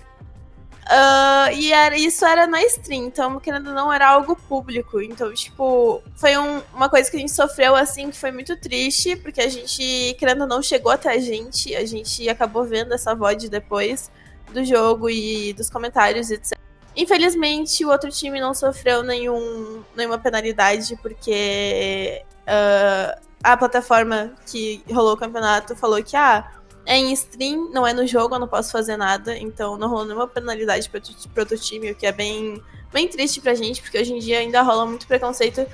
Uh, 0.85 1.53
e 1.55 1.73
era, 1.73 1.97
isso 1.97 2.25
era 2.25 2.47
na 2.47 2.61
stream, 2.65 3.07
então, 3.07 3.39
querendo 3.39 3.69
ou 3.69 3.75
não, 3.75 3.93
era 3.93 4.09
algo 4.09 4.35
público. 4.35 5.01
Então, 5.01 5.33
tipo, 5.33 6.03
foi 6.17 6.37
um, 6.37 6.61
uma 6.75 6.89
coisa 6.89 7.11
que 7.11 7.17
a 7.17 7.21
gente 7.21 7.33
sofreu, 7.33 7.77
assim, 7.77 8.11
que 8.11 8.17
foi 8.19 8.33
muito 8.33 8.57
triste, 8.57 9.17
porque 9.17 9.41
a 9.41 9.49
gente, 9.49 10.15
querendo 10.19 10.43
ou 10.43 10.47
não, 10.49 10.63
chegou 10.63 10.91
até 10.91 11.13
a 11.13 11.19
gente, 11.19 11.75
a 11.77 11.87
gente 11.87 12.29
acabou 12.29 12.65
vendo 12.65 12.93
essa 12.95 13.15
VOD 13.15 13.49
depois 13.49 14.11
do 14.53 14.65
jogo 14.65 15.09
e 15.09 15.53
dos 15.53 15.71
comentários, 15.71 16.31
etc. 16.31 16.59
Infelizmente, 16.97 17.85
o 17.85 17.91
outro 17.91 18.11
time 18.11 18.41
não 18.41 18.53
sofreu 18.53 19.03
nenhum, 19.03 19.83
nenhuma 19.97 20.19
penalidade, 20.19 20.97
porque 21.01 22.23
uh, 22.43 23.21
a 23.43 23.57
plataforma 23.57 24.33
que 24.47 24.83
rolou 24.91 25.15
o 25.15 25.17
campeonato 25.17 25.75
falou 25.75 26.03
que, 26.03 26.17
ah, 26.17 26.53
é 26.85 26.97
em 26.97 27.13
stream, 27.13 27.71
não 27.71 27.87
é 27.87 27.93
no 27.93 28.07
jogo, 28.07 28.35
eu 28.35 28.41
não 28.41 28.49
posso 28.49 28.73
fazer 28.73 28.97
nada, 28.97 29.37
então 29.39 29.77
não 29.79 29.89
rolou 29.89 30.05
nenhuma 30.05 30.29
penalidade 30.29 30.89
para 30.91 31.01
outro 31.43 31.59
time, 31.59 31.93
o 31.93 31.95
que 31.95 32.07
é 32.07 32.13
bem, 32.13 32.63
bem 32.93 33.09
triste 33.09 33.41
pra 33.41 33.55
gente, 33.55 33.81
porque 33.81 33.99
hoje 33.99 34.13
em 34.13 34.19
dia 34.19 34.39
ainda 34.39 34.63
rola 34.63 34.85
muito 34.85 35.07
preconceito 35.07 35.67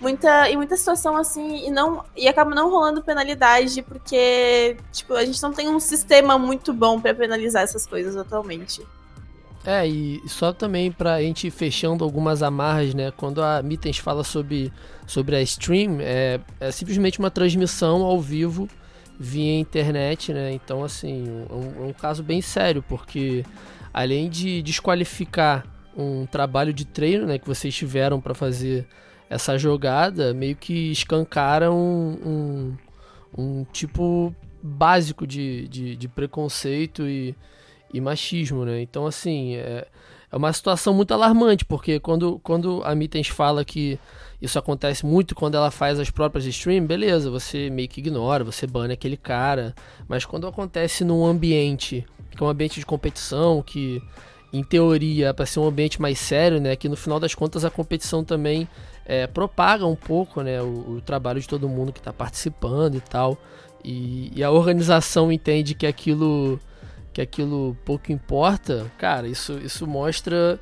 muita 0.00 0.50
e 0.50 0.56
muita 0.56 0.76
situação 0.76 1.16
assim 1.16 1.66
e 1.66 1.70
não 1.70 2.04
e 2.16 2.28
acaba 2.28 2.54
não 2.54 2.68
rolando 2.68 3.02
penalidade 3.02 3.80
porque 3.80 4.76
tipo 4.92 5.14
a 5.14 5.24
gente 5.24 5.40
não 5.42 5.52
tem 5.52 5.68
um 5.68 5.80
sistema 5.80 6.36
muito 6.36 6.72
bom 6.72 7.00
para 7.00 7.14
penalizar 7.14 7.62
essas 7.62 7.86
coisas 7.86 8.16
atualmente. 8.16 8.84
É, 9.66 9.86
e 9.86 10.20
só 10.28 10.52
também 10.52 10.92
pra 10.92 11.22
gente 11.22 11.50
fechando 11.50 12.04
algumas 12.04 12.42
amarras, 12.42 12.92
né? 12.92 13.10
Quando 13.16 13.42
a 13.42 13.62
Mittens 13.62 13.96
fala 13.96 14.22
sobre, 14.22 14.70
sobre 15.06 15.36
a 15.36 15.42
stream, 15.42 15.98
é, 16.00 16.38
é 16.60 16.70
simplesmente 16.70 17.18
uma 17.18 17.30
transmissão 17.30 18.02
ao 18.02 18.20
vivo 18.20 18.68
via 19.18 19.58
internet, 19.58 20.34
né? 20.34 20.52
Então, 20.52 20.84
assim, 20.84 21.46
é 21.48 21.54
um, 21.54 21.84
é 21.84 21.88
um 21.88 21.92
caso 21.94 22.22
bem 22.22 22.42
sério, 22.42 22.84
porque 22.86 23.42
além 23.92 24.28
de 24.28 24.60
desqualificar 24.60 25.64
um 25.96 26.26
trabalho 26.26 26.72
de 26.72 26.84
treino, 26.84 27.26
né, 27.26 27.38
que 27.38 27.46
vocês 27.46 27.74
tiveram 27.74 28.20
para 28.20 28.34
fazer 28.34 28.86
essa 29.30 29.56
jogada, 29.56 30.34
meio 30.34 30.56
que 30.56 30.90
escancaram 30.90 31.76
um, 31.76 32.76
um, 33.36 33.42
um 33.42 33.66
tipo 33.72 34.34
básico 34.62 35.26
de, 35.26 35.68
de, 35.68 35.96
de 35.96 36.08
preconceito 36.08 37.06
e 37.06 37.34
e 37.94 38.00
machismo, 38.00 38.64
né? 38.64 38.80
Então, 38.82 39.06
assim, 39.06 39.54
é, 39.54 39.86
é 40.30 40.36
uma 40.36 40.52
situação 40.52 40.92
muito 40.92 41.14
alarmante, 41.14 41.64
porque 41.64 42.00
quando, 42.00 42.40
quando 42.42 42.82
a 42.84 42.92
Mittens 42.92 43.28
fala 43.28 43.64
que 43.64 44.00
isso 44.42 44.58
acontece 44.58 45.06
muito 45.06 45.32
quando 45.32 45.54
ela 45.54 45.70
faz 45.70 46.00
as 46.00 46.10
próprias 46.10 46.44
streams, 46.44 46.88
beleza, 46.88 47.30
você 47.30 47.70
meio 47.70 47.88
que 47.88 48.00
ignora, 48.00 48.42
você 48.42 48.66
bane 48.66 48.92
aquele 48.92 49.16
cara, 49.16 49.72
mas 50.08 50.24
quando 50.24 50.48
acontece 50.48 51.04
num 51.04 51.24
ambiente, 51.24 52.04
que 52.32 52.42
é 52.42 52.46
um 52.46 52.48
ambiente 52.48 52.80
de 52.80 52.84
competição, 52.84 53.62
que 53.62 54.02
em 54.52 54.64
teoria 54.64 55.28
é 55.28 55.32
para 55.32 55.46
ser 55.46 55.60
um 55.60 55.66
ambiente 55.68 56.02
mais 56.02 56.18
sério, 56.18 56.60
né? 56.60 56.74
Que 56.74 56.88
no 56.88 56.96
final 56.96 57.20
das 57.20 57.32
contas 57.32 57.64
a 57.64 57.70
competição 57.70 58.24
também 58.24 58.68
é, 59.06 59.28
propaga 59.28 59.86
um 59.86 59.96
pouco, 59.96 60.42
né? 60.42 60.60
O, 60.60 60.96
o, 60.96 61.00
trabalho 61.00 61.40
de 61.40 61.46
todo 61.46 61.68
mundo 61.68 61.92
que 61.92 62.00
está 62.00 62.12
participando 62.12 62.96
e 62.96 63.00
tal. 63.00 63.38
E, 63.84 64.32
e, 64.34 64.42
a 64.42 64.50
organização 64.50 65.30
entende 65.30 65.74
que 65.74 65.86
aquilo 65.86 66.58
que 67.14 67.22
aquilo 67.22 67.76
pouco 67.84 68.10
importa, 68.10 68.90
cara, 68.98 69.28
isso, 69.28 69.56
isso 69.58 69.86
mostra. 69.86 70.58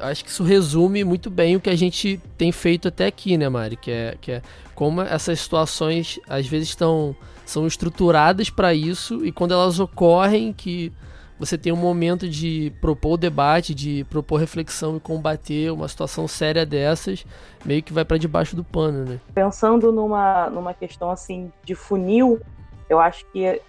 Acho 0.00 0.24
que 0.24 0.30
isso 0.30 0.42
resume 0.42 1.04
muito 1.04 1.30
bem 1.30 1.54
o 1.54 1.60
que 1.60 1.70
a 1.70 1.76
gente 1.76 2.20
tem 2.36 2.50
feito 2.50 2.88
até 2.88 3.06
aqui, 3.06 3.38
né, 3.38 3.48
Mari? 3.48 3.76
Que 3.76 3.92
é, 3.92 4.18
que 4.20 4.32
é 4.32 4.42
como 4.74 5.00
essas 5.00 5.38
situações 5.38 6.18
às 6.28 6.44
vezes 6.46 6.70
estão 6.70 7.16
são 7.44 7.64
estruturadas 7.64 8.50
para 8.50 8.74
isso 8.74 9.24
e 9.24 9.30
quando 9.30 9.52
elas 9.52 9.78
ocorrem 9.78 10.52
que 10.52 10.92
você 11.38 11.56
tem 11.56 11.72
um 11.72 11.76
momento 11.76 12.28
de 12.28 12.72
propor 12.80 13.12
o 13.12 13.16
debate, 13.16 13.72
de 13.72 14.04
propor 14.10 14.40
reflexão 14.40 14.96
e 14.96 15.00
combater 15.00 15.70
uma 15.70 15.86
situação 15.86 16.26
séria 16.26 16.66
dessas, 16.66 17.24
meio 17.64 17.84
que 17.84 17.92
vai 17.92 18.04
para 18.04 18.16
debaixo 18.16 18.56
do 18.56 18.64
pano, 18.64 19.04
né? 19.04 19.20
Pensando 19.32 19.92
numa, 19.92 20.50
numa 20.50 20.74
questão 20.74 21.08
assim 21.08 21.52
de 21.62 21.76
funil, 21.76 22.40
eu 22.88 22.98
acho 22.98 23.24
que 23.32 23.60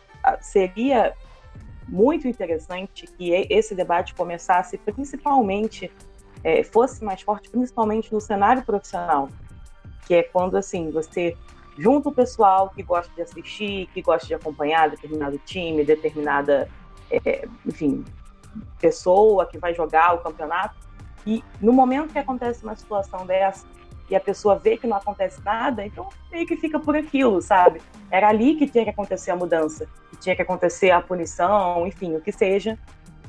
seria 0.41 1.13
muito 1.87 2.27
interessante 2.27 3.07
que 3.07 3.31
esse 3.49 3.73
debate 3.73 4.13
começasse 4.13 4.77
principalmente, 4.77 5.91
é, 6.43 6.63
fosse 6.63 7.03
mais 7.03 7.21
forte, 7.21 7.49
principalmente 7.49 8.13
no 8.13 8.19
cenário 8.19 8.63
profissional, 8.63 9.29
que 10.05 10.15
é 10.15 10.23
quando 10.23 10.57
assim 10.57 10.91
você 10.91 11.35
junta 11.77 12.09
o 12.09 12.11
pessoal 12.11 12.69
que 12.69 12.83
gosta 12.83 13.13
de 13.13 13.21
assistir, 13.21 13.87
que 13.93 14.01
gosta 14.01 14.27
de 14.27 14.33
acompanhar 14.33 14.89
determinado 14.89 15.37
time, 15.45 15.83
determinada, 15.83 16.69
é, 17.09 17.47
enfim, 17.65 18.03
pessoa 18.79 19.45
que 19.45 19.57
vai 19.57 19.73
jogar 19.73 20.15
o 20.15 20.19
campeonato, 20.19 20.75
e 21.25 21.43
no 21.61 21.73
momento 21.73 22.13
que 22.13 22.19
acontece 22.19 22.63
uma 22.63 22.75
situação 22.75 23.25
dessa, 23.25 23.65
e 24.09 24.15
a 24.15 24.19
pessoa 24.19 24.57
vê 24.57 24.77
que 24.77 24.87
não 24.87 24.97
acontece 24.97 25.43
nada, 25.43 25.85
então 25.85 26.07
meio 26.31 26.45
que 26.45 26.55
fica 26.55 26.79
por 26.79 26.95
aquilo, 26.95 27.41
sabe? 27.41 27.81
Era 28.09 28.29
ali 28.29 28.55
que 28.55 28.67
tinha 28.67 28.83
que 28.83 28.89
acontecer 28.89 29.31
a 29.31 29.35
mudança, 29.35 29.87
que 30.09 30.17
tinha 30.17 30.35
que 30.35 30.41
acontecer 30.41 30.91
a 30.91 31.01
punição, 31.01 31.85
enfim, 31.85 32.15
o 32.15 32.21
que 32.21 32.31
seja, 32.31 32.77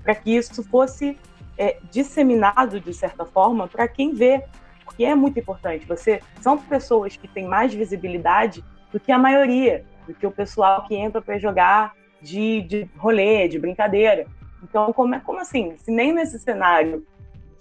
para 0.03 0.15
que 0.15 0.37
isso 0.37 0.63
fosse 0.63 1.19
é, 1.57 1.79
disseminado 1.91 2.81
de 2.81 2.95
certa 2.95 3.25
forma 3.25 3.67
para 3.67 3.89
quem 3.89 4.15
vê, 4.15 4.45
porque 4.85 5.05
é 5.05 5.15
muito 5.15 5.39
importante. 5.39 5.85
Você 5.87 6.23
são 6.41 6.57
pessoas 6.57 7.17
que 7.17 7.27
têm 7.27 7.47
mais 7.47 7.75
visibilidade 7.75 8.65
do 8.93 9.01
que 9.01 9.11
a 9.11 9.19
maioria, 9.19 9.85
do 10.07 10.15
que 10.15 10.27
o 10.27 10.31
pessoal 10.31 10.85
que 10.87 10.95
entra 10.95 11.21
para 11.21 11.39
jogar 11.39 11.95
de, 12.23 12.63
de 12.63 12.89
rolê, 12.97 13.49
de 13.49 13.59
brincadeira. 13.59 14.27
Então, 14.63 14.93
como, 14.93 15.15
é, 15.15 15.21
como 15.21 15.41
assim? 15.41 15.77
Se 15.77 15.91
nem 15.91 16.13
nesse 16.13 16.39
cenário 16.39 17.07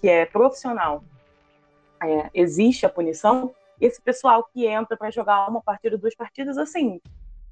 que 0.00 0.08
é 0.08 0.24
profissional 0.24 1.02
é, 2.02 2.30
existe 2.34 2.86
a 2.86 2.88
punição, 2.88 3.54
esse 3.80 4.00
pessoal 4.00 4.48
que 4.52 4.66
entra 4.66 4.96
para 4.96 5.10
jogar 5.10 5.48
uma 5.48 5.60
partida, 5.60 5.96
duas 5.96 6.14
partidas, 6.14 6.58
assim, 6.58 7.00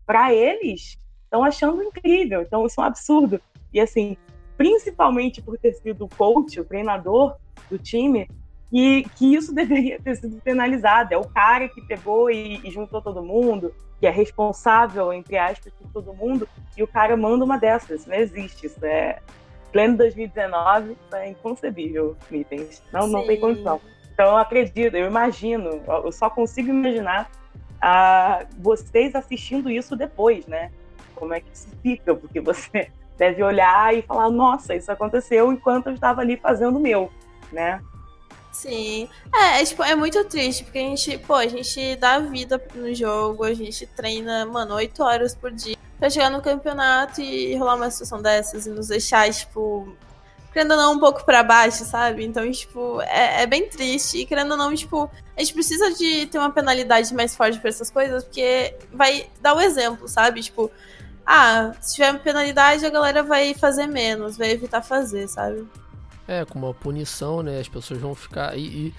para 0.04 0.32
eles, 0.32 0.98
estão 1.24 1.44
achando 1.44 1.82
incrível. 1.82 2.42
Então, 2.42 2.66
isso 2.66 2.80
é 2.80 2.84
um 2.84 2.86
absurdo. 2.86 3.40
E, 3.72 3.80
assim, 3.80 4.16
principalmente 4.56 5.42
por 5.42 5.58
ter 5.58 5.74
sido 5.74 6.04
o 6.04 6.08
coach, 6.08 6.60
o 6.60 6.64
treinador 6.64 7.36
do 7.70 7.78
time, 7.78 8.28
e 8.72 9.04
que 9.16 9.34
isso 9.34 9.52
deveria 9.54 10.00
ter 10.00 10.16
sido 10.16 10.40
penalizado. 10.42 11.12
É 11.14 11.16
o 11.16 11.28
cara 11.28 11.68
que 11.68 11.80
pegou 11.82 12.30
e, 12.30 12.60
e, 12.64 12.70
juntou 12.70 13.00
todo 13.02 13.22
mundo, 13.22 13.74
que 14.00 14.06
é 14.06 14.10
responsável, 14.10 15.12
entre 15.12 15.36
aspas, 15.38 15.72
por 15.72 15.90
todo 15.90 16.14
mundo, 16.14 16.48
e 16.76 16.82
o 16.82 16.88
cara 16.88 17.16
manda 17.16 17.44
uma 17.44 17.58
dessas. 17.58 18.06
Não 18.06 18.14
existe. 18.14 18.66
Isso 18.66 18.84
é. 18.84 19.20
Pleno 19.72 19.96
2019, 19.98 20.96
é 21.12 21.28
inconcebível, 21.28 22.16
itens. 22.30 22.82
Não, 22.92 23.06
não 23.06 23.26
tem 23.26 23.38
condição. 23.38 23.80
Então 24.16 24.28
eu 24.30 24.36
acredito, 24.38 24.94
eu 24.94 25.06
imagino, 25.06 25.82
eu 25.86 26.10
só 26.10 26.30
consigo 26.30 26.70
imaginar 26.70 27.30
ah, 27.82 28.46
vocês 28.58 29.14
assistindo 29.14 29.68
isso 29.68 29.94
depois, 29.94 30.46
né? 30.46 30.72
Como 31.14 31.34
é 31.34 31.40
que 31.40 31.48
isso 31.52 31.68
fica? 31.82 32.14
Porque 32.14 32.40
você 32.40 32.90
deve 33.18 33.42
olhar 33.42 33.94
e 33.94 34.00
falar, 34.00 34.30
nossa, 34.30 34.74
isso 34.74 34.90
aconteceu 34.90 35.52
enquanto 35.52 35.88
eu 35.88 35.92
estava 35.92 36.22
ali 36.22 36.38
fazendo 36.38 36.76
o 36.78 36.80
meu, 36.80 37.12
né? 37.52 37.82
Sim. 38.50 39.06
É, 39.34 39.60
é, 39.60 39.64
tipo, 39.66 39.82
é 39.82 39.94
muito 39.94 40.24
triste, 40.24 40.64
porque 40.64 40.78
a 40.78 40.82
gente, 40.82 41.18
pô, 41.18 41.34
a 41.34 41.46
gente 41.46 41.96
dá 41.96 42.18
vida 42.18 42.58
no 42.74 42.94
jogo, 42.94 43.44
a 43.44 43.52
gente 43.52 43.86
treina, 43.86 44.46
mano, 44.46 44.76
oito 44.76 45.02
horas 45.02 45.34
por 45.34 45.50
dia 45.50 45.76
pra 45.98 46.08
chegar 46.08 46.30
no 46.30 46.40
campeonato 46.40 47.20
e 47.20 47.54
rolar 47.56 47.74
uma 47.74 47.90
situação 47.90 48.22
dessas 48.22 48.66
e 48.66 48.70
nos 48.70 48.88
deixar, 48.88 49.30
tipo, 49.30 49.94
querendo 50.56 50.70
ou 50.70 50.76
não, 50.78 50.92
um 50.94 50.98
pouco 50.98 51.22
para 51.22 51.42
baixo, 51.42 51.84
sabe? 51.84 52.24
Então, 52.24 52.50
tipo, 52.50 53.02
é, 53.02 53.42
é, 53.42 53.46
bem 53.46 53.68
triste. 53.68 54.16
E 54.16 54.24
querendo 54.24 54.52
ou 54.52 54.56
não, 54.56 54.74
tipo, 54.74 55.10
a 55.36 55.40
gente 55.40 55.52
precisa 55.52 55.92
de 55.92 56.24
ter 56.26 56.38
uma 56.38 56.50
penalidade 56.50 57.12
mais 57.12 57.36
forte 57.36 57.58
para 57.58 57.68
essas 57.68 57.90
coisas, 57.90 58.24
porque 58.24 58.74
vai 58.90 59.28
dar 59.42 59.54
o 59.54 59.60
exemplo, 59.60 60.08
sabe? 60.08 60.40
Tipo, 60.40 60.70
ah, 61.26 61.74
se 61.78 61.96
tiver 61.96 62.18
penalidade, 62.20 62.86
a 62.86 62.88
galera 62.88 63.22
vai 63.22 63.52
fazer 63.52 63.86
menos, 63.86 64.38
vai 64.38 64.50
evitar 64.50 64.80
fazer, 64.80 65.28
sabe? 65.28 65.68
É, 66.26 66.42
com 66.46 66.58
uma 66.58 66.72
punição, 66.72 67.42
né? 67.42 67.60
As 67.60 67.68
pessoas 67.68 68.00
vão 68.00 68.14
ficar. 68.14 68.56
E, 68.56 68.62
e 68.62 68.94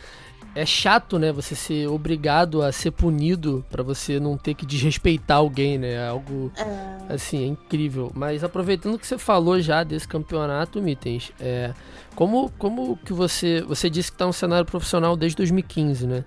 é 0.58 0.66
chato, 0.66 1.20
né? 1.20 1.32
Você 1.32 1.54
ser 1.56 1.88
obrigado 1.88 2.64
a 2.64 2.72
ser 2.72 2.90
punido 2.90 3.64
para 3.70 3.84
você 3.84 4.20
não 4.20 4.36
ter 4.36 4.56
que 4.56 4.66
desrespeitar 4.66 5.38
alguém, 5.38 5.78
né? 5.78 5.94
É 5.94 6.08
algo 6.08 6.52
é. 6.58 7.14
assim, 7.14 7.44
é 7.44 7.46
incrível. 7.46 8.12
Mas 8.16 8.44
aproveitando 8.44 8.98
que 8.98 9.06
você 9.06 9.20
falou 9.20 9.62
já 9.62 9.84
desse 9.84 10.08
campeonato, 10.08 10.82
Mitens, 10.82 11.32
é, 11.40 11.74
como, 12.16 12.50
como 12.58 12.98
que 12.98 13.14
você. 13.14 13.62
Você 13.68 13.88
disse 13.88 14.12
que 14.12 14.18
tá 14.18 14.26
no 14.26 14.34
cenário 14.34 14.66
profissional 14.66 15.16
desde 15.16 15.38
2015, 15.38 16.08
né? 16.08 16.26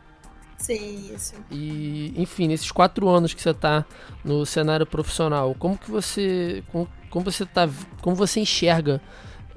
Sim, 0.57 1.13
isso. 1.13 1.35
E, 1.51 2.15
enfim, 2.17 2.47
nesses 2.47 2.71
quatro 2.71 3.09
anos 3.09 3.35
que 3.35 3.43
você 3.43 3.53
tá 3.53 3.85
no 4.25 4.47
cenário 4.47 4.87
profissional, 4.87 5.57
como 5.59 5.77
que 5.77 5.91
você. 5.91 6.63
Como, 6.71 6.89
como 7.11 7.25
você 7.25 7.45
tá. 7.45 7.69
Como 8.01 8.15
você 8.15 8.39
enxerga 8.39 9.01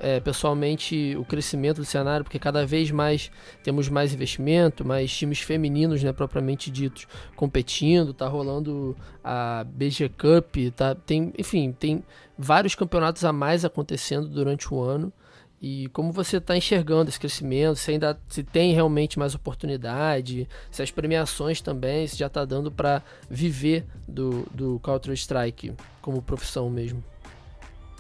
é, 0.04 0.20
pessoalmente 0.20 1.16
o 1.18 1.24
crescimento 1.24 1.78
do 1.78 1.86
cenário, 1.86 2.26
porque 2.26 2.38
cada 2.38 2.66
vez 2.66 2.92
mais 2.92 3.32
temos 3.64 3.88
mais 3.88 4.14
investimento, 4.14 4.86
mais 4.86 5.10
times 5.16 5.40
femininos, 5.40 6.04
né, 6.04 6.12
propriamente 6.12 6.70
ditos, 6.70 7.08
competindo, 7.38 8.14
tá 8.14 8.28
rolando 8.28 8.98
a 9.24 9.64
BG 9.66 10.10
Cup, 10.10 10.58
tá, 10.76 10.94
tem, 10.94 11.34
enfim, 11.38 11.72
tem 11.72 12.04
vários 12.38 12.76
campeonatos 12.76 13.24
a 13.24 13.32
mais 13.32 13.64
acontecendo 13.64 14.28
durante 14.28 14.74
o 14.74 14.82
ano. 14.82 15.12
E 15.62 15.88
como 15.94 16.12
você 16.12 16.36
está 16.36 16.58
enxergando 16.58 17.10
esse 17.10 17.18
crescimento, 17.18 17.78
se 17.78 17.92
ainda 17.92 18.20
se 18.28 18.44
tem 18.44 18.74
realmente 18.74 19.18
mais 19.18 19.34
oportunidade, 19.34 20.46
se 20.70 20.84
as 20.84 20.92
premiações 20.92 21.62
também, 21.62 22.06
se 22.06 22.18
já 22.18 22.28
está 22.28 22.44
dando 22.44 22.70
para 22.70 23.02
viver 23.30 23.86
do, 24.06 24.46
do 24.52 24.78
Counter-Strike 24.82 25.74
como 26.02 26.22
profissão 26.22 26.70
mesmo. 26.70 27.02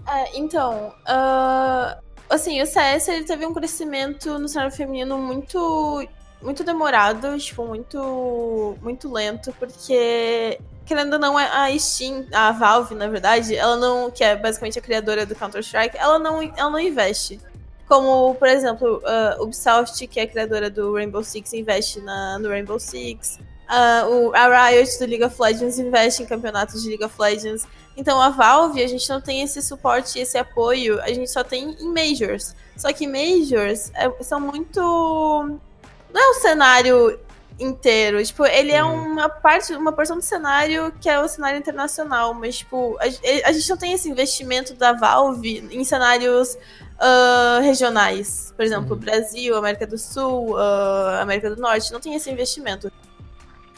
É, 0.07 0.37
então, 0.37 0.93
uh, 1.03 2.01
assim, 2.29 2.61
o 2.61 2.65
CS 2.65 3.07
ele 3.07 3.25
teve 3.25 3.45
um 3.45 3.53
crescimento 3.53 4.37
no 4.37 4.47
cenário 4.47 4.71
feminino 4.71 5.17
muito 5.17 6.07
muito 6.41 6.63
demorado, 6.63 7.37
tipo, 7.39 7.65
muito 7.65 8.77
muito 8.81 9.11
lento, 9.11 9.53
porque 9.57 10.59
querendo 10.85 11.13
ou 11.13 11.19
não 11.19 11.37
a 11.37 11.77
Steam, 11.79 12.25
a 12.33 12.51
Valve, 12.51 12.93
na 12.95 13.07
verdade, 13.07 13.55
ela 13.55 13.77
não, 13.77 14.11
que 14.11 14.23
é 14.23 14.35
basicamente 14.35 14.77
a 14.77 14.81
criadora 14.81 15.25
do 15.25 15.35
Counter-Strike, 15.35 15.97
ela 15.97 16.19
não 16.19 16.41
ela 16.41 16.69
não 16.69 16.79
investe. 16.79 17.39
Como, 17.87 18.35
por 18.35 18.47
exemplo, 18.47 19.01
uh, 19.03 19.43
Ubisoft, 19.43 20.07
que 20.07 20.19
é 20.19 20.23
a 20.23 20.27
criadora 20.27 20.69
do 20.69 20.93
Rainbow 20.93 21.23
Six, 21.23 21.53
investe 21.53 22.01
na, 22.01 22.39
no 22.39 22.49
Rainbow 22.49 22.79
Six. 22.79 23.39
Uh, 23.73 24.29
o, 24.29 24.35
a 24.35 24.69
Riot 24.69 24.99
do 24.99 25.05
League 25.07 25.23
of 25.23 25.41
Legends 25.41 25.79
investe 25.79 26.21
em 26.21 26.27
campeonatos 26.27 26.83
de 26.83 26.89
League 26.89 27.03
of 27.03 27.15
Legends. 27.19 27.65
Então 27.97 28.21
a 28.21 28.29
Valve, 28.29 28.83
a 28.83 28.87
gente 28.87 29.09
não 29.09 29.19
tem 29.19 29.41
esse 29.41 29.63
suporte, 29.63 30.19
esse 30.19 30.37
apoio, 30.37 31.01
a 31.01 31.07
gente 31.07 31.31
só 31.31 31.43
tem 31.43 31.75
em 31.79 31.89
Majors. 31.91 32.55
Só 32.77 32.93
que 32.93 33.07
Majors 33.07 33.91
é, 33.95 34.11
são 34.23 34.39
muito. 34.39 34.79
Não 34.79 36.21
é 36.21 36.29
o 36.29 36.33
cenário 36.35 37.19
inteiro. 37.59 38.23
Tipo, 38.23 38.45
ele 38.45 38.71
é 38.71 38.83
uma 38.83 39.27
parte, 39.29 39.73
uma 39.73 39.91
porção 39.91 40.17
do 40.17 40.23
cenário 40.23 40.93
que 40.99 41.09
é 41.09 41.19
o 41.19 41.27
cenário 41.27 41.57
internacional, 41.57 42.33
mas, 42.33 42.57
tipo, 42.57 42.97
a, 42.99 43.05
a 43.47 43.51
gente 43.51 43.69
não 43.69 43.77
tem 43.77 43.93
esse 43.93 44.09
investimento 44.09 44.73
da 44.73 44.93
Valve 44.93 45.67
em 45.71 45.83
cenários 45.83 46.55
uh, 46.55 47.61
regionais. 47.61 48.53
Por 48.55 48.63
exemplo, 48.65 48.93
uhum. 48.93 48.99
Brasil, 48.99 49.55
América 49.55 49.87
do 49.87 49.97
Sul, 49.97 50.55
uh, 50.55 51.21
América 51.21 51.49
do 51.49 51.61
Norte, 51.61 51.91
não 51.91 51.99
tem 51.99 52.15
esse 52.15 52.29
investimento. 52.29 52.91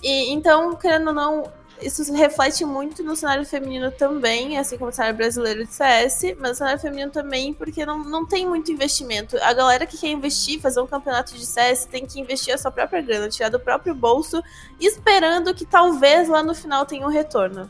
E 0.05 0.31
então, 0.31 0.75
querendo 0.75 1.07
ou 1.07 1.13
não, 1.15 1.51
isso 1.81 2.13
reflete 2.13 2.63
muito 2.63 3.01
no 3.01 3.15
cenário 3.15 3.43
feminino 3.43 3.89
também, 3.89 4.55
assim 4.55 4.77
como 4.77 4.91
o 4.91 4.93
cenário 4.93 5.17
brasileiro 5.17 5.65
de 5.65 5.73
CS, 5.73 6.35
mas 6.39 6.51
no 6.51 6.55
cenário 6.57 6.79
feminino 6.79 7.11
também, 7.11 7.51
porque 7.55 7.83
não, 7.83 8.03
não 8.03 8.23
tem 8.23 8.47
muito 8.47 8.71
investimento. 8.71 9.35
A 9.41 9.51
galera 9.51 9.87
que 9.87 9.97
quer 9.97 10.09
investir, 10.09 10.61
fazer 10.61 10.79
um 10.79 10.85
campeonato 10.85 11.33
de 11.33 11.43
CS, 11.43 11.85
tem 11.85 12.05
que 12.05 12.19
investir 12.19 12.53
a 12.53 12.57
sua 12.59 12.69
própria 12.69 13.01
grana, 13.01 13.27
tirar 13.29 13.49
do 13.49 13.59
próprio 13.59 13.95
bolso, 13.95 14.43
esperando 14.79 15.55
que 15.55 15.65
talvez 15.65 16.29
lá 16.29 16.43
no 16.43 16.53
final 16.53 16.85
tenha 16.85 17.07
um 17.07 17.09
retorno. 17.09 17.67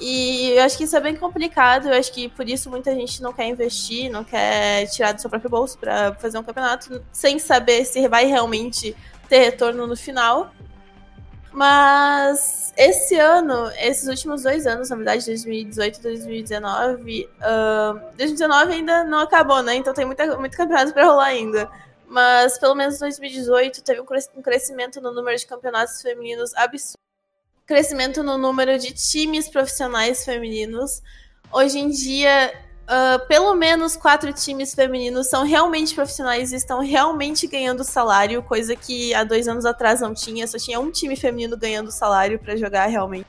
E 0.00 0.52
eu 0.52 0.62
acho 0.62 0.78
que 0.78 0.84
isso 0.84 0.96
é 0.96 1.00
bem 1.00 1.14
complicado, 1.14 1.88
eu 1.88 1.94
acho 1.98 2.10
que 2.10 2.26
por 2.30 2.48
isso 2.48 2.70
muita 2.70 2.94
gente 2.94 3.22
não 3.22 3.34
quer 3.34 3.48
investir, 3.48 4.10
não 4.10 4.24
quer 4.24 4.86
tirar 4.86 5.12
do 5.12 5.20
seu 5.20 5.28
próprio 5.28 5.50
bolso 5.50 5.76
para 5.76 6.14
fazer 6.14 6.38
um 6.38 6.42
campeonato, 6.42 7.04
sem 7.12 7.38
saber 7.38 7.84
se 7.84 8.08
vai 8.08 8.24
realmente 8.24 8.96
ter 9.28 9.40
retorno 9.40 9.86
no 9.86 9.96
final. 9.96 10.50
Mas 11.56 12.70
esse 12.76 13.18
ano, 13.18 13.70
esses 13.78 14.06
últimos 14.06 14.42
dois 14.42 14.66
anos, 14.66 14.90
na 14.90 14.96
verdade, 14.96 15.24
2018 15.24 16.00
e 16.00 16.02
2019, 16.02 17.30
uh, 17.40 17.98
2019 18.14 18.72
ainda 18.74 19.04
não 19.04 19.20
acabou, 19.20 19.62
né? 19.62 19.74
Então 19.74 19.94
tem 19.94 20.04
muita, 20.04 20.36
muito 20.38 20.54
campeonato 20.54 20.92
para 20.92 21.06
rolar 21.06 21.28
ainda. 21.28 21.70
Mas 22.06 22.58
pelo 22.58 22.74
menos 22.74 22.98
2018 22.98 23.82
teve 23.82 24.02
um 24.02 24.42
crescimento 24.42 25.00
no 25.00 25.10
número 25.14 25.34
de 25.34 25.46
campeonatos 25.46 26.02
femininos 26.02 26.54
absurdo. 26.54 26.98
Crescimento 27.64 28.22
no 28.22 28.36
número 28.36 28.78
de 28.78 28.92
times 28.92 29.48
profissionais 29.48 30.26
femininos. 30.26 31.00
Hoje 31.50 31.78
em 31.78 31.88
dia, 31.88 32.52
Uh, 32.86 33.26
pelo 33.26 33.52
menos 33.56 33.96
quatro 33.96 34.32
times 34.32 34.72
femininos 34.72 35.26
são 35.26 35.44
realmente 35.44 35.92
profissionais 35.92 36.52
e 36.52 36.56
estão 36.56 36.80
realmente 36.80 37.44
ganhando 37.48 37.82
salário, 37.82 38.40
coisa 38.44 38.76
que 38.76 39.12
há 39.12 39.24
dois 39.24 39.48
anos 39.48 39.64
atrás 39.64 40.00
não 40.00 40.14
tinha, 40.14 40.46
só 40.46 40.56
tinha 40.56 40.78
um 40.78 40.92
time 40.92 41.16
feminino 41.16 41.56
ganhando 41.56 41.90
salário 41.90 42.38
para 42.38 42.54
jogar 42.54 42.86
realmente. 42.86 43.26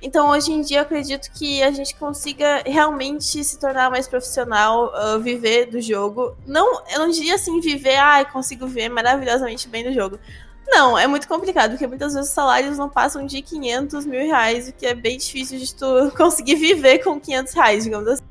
Então, 0.00 0.30
hoje 0.30 0.52
em 0.52 0.62
dia, 0.62 0.78
eu 0.78 0.82
acredito 0.82 1.30
que 1.32 1.62
a 1.62 1.70
gente 1.70 1.94
consiga 1.94 2.62
realmente 2.66 3.42
se 3.44 3.58
tornar 3.58 3.88
mais 3.88 4.08
profissional, 4.08 4.92
uh, 4.94 5.20
viver 5.20 5.66
do 5.66 5.80
jogo. 5.80 6.36
Não, 6.44 6.82
eu 6.90 6.98
não 6.98 7.08
diria 7.08 7.36
assim, 7.36 7.60
viver, 7.60 7.96
ah, 7.96 8.24
consigo 8.24 8.66
ver 8.66 8.88
maravilhosamente 8.88 9.68
bem 9.68 9.84
do 9.84 9.92
jogo. 9.92 10.18
Não, 10.66 10.98
é 10.98 11.06
muito 11.06 11.28
complicado, 11.28 11.72
porque 11.72 11.86
muitas 11.86 12.14
vezes 12.14 12.30
os 12.30 12.34
salários 12.34 12.78
não 12.78 12.88
passam 12.88 13.26
de 13.26 13.42
500 13.42 14.06
mil 14.06 14.20
reais, 14.20 14.68
o 14.68 14.72
que 14.72 14.86
é 14.86 14.94
bem 14.94 15.18
difícil 15.18 15.58
de 15.58 15.72
tu 15.72 16.12
conseguir 16.16 16.56
viver 16.56 16.98
com 17.00 17.20
500 17.20 17.52
reais, 17.52 17.84
digamos 17.84 18.08
assim. 18.08 18.22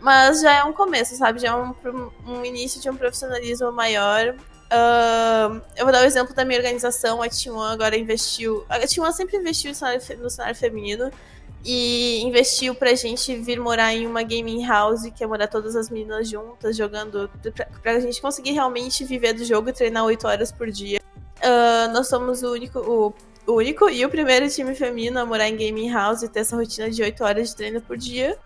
Mas 0.00 0.40
já 0.40 0.54
é 0.58 0.64
um 0.64 0.72
começo, 0.72 1.14
sabe? 1.16 1.40
Já 1.40 1.48
é 1.48 1.54
um, 1.54 1.74
um 2.26 2.44
início 2.44 2.80
de 2.80 2.88
um 2.88 2.96
profissionalismo 2.96 3.70
maior. 3.70 4.34
Uh, 4.70 5.60
eu 5.76 5.84
vou 5.84 5.92
dar 5.92 6.02
o 6.02 6.06
exemplo 6.06 6.34
da 6.34 6.44
minha 6.44 6.58
organização. 6.58 7.20
A 7.22 7.28
T1 7.28 7.72
agora 7.72 7.96
investiu. 7.96 8.64
A 8.68 8.78
T1 8.78 9.12
sempre 9.12 9.36
investiu 9.36 9.70
no 9.70 9.74
cenário, 9.74 10.00
no 10.18 10.30
cenário 10.30 10.56
feminino. 10.56 11.10
E 11.62 12.22
investiu 12.22 12.74
pra 12.74 12.94
gente 12.94 13.36
vir 13.36 13.60
morar 13.60 13.92
em 13.92 14.06
uma 14.06 14.22
gaming 14.22 14.64
house, 14.64 15.02
que 15.14 15.22
é 15.22 15.26
morar 15.26 15.46
todas 15.46 15.76
as 15.76 15.90
meninas 15.90 16.28
juntas, 16.28 16.74
jogando. 16.74 17.30
Pra, 17.54 17.66
pra 17.82 18.00
gente 18.00 18.22
conseguir 18.22 18.52
realmente 18.52 19.04
viver 19.04 19.34
do 19.34 19.44
jogo 19.44 19.68
e 19.68 19.72
treinar 19.72 20.04
8 20.04 20.26
horas 20.26 20.50
por 20.50 20.70
dia. 20.70 21.00
Uh, 21.38 21.92
nós 21.92 22.08
somos 22.08 22.42
o 22.42 22.52
único, 22.52 22.78
o, 22.78 23.14
o 23.46 23.56
único 23.56 23.90
e 23.90 24.04
o 24.04 24.08
primeiro 24.08 24.48
time 24.48 24.74
feminino 24.74 25.20
a 25.20 25.26
morar 25.26 25.48
em 25.48 25.56
gaming 25.56 25.90
house 25.90 26.22
e 26.22 26.28
ter 26.28 26.40
essa 26.40 26.56
rotina 26.56 26.90
de 26.90 27.02
8 27.02 27.22
horas 27.22 27.50
de 27.50 27.56
treino 27.56 27.82
por 27.82 27.98
dia. 27.98 28.38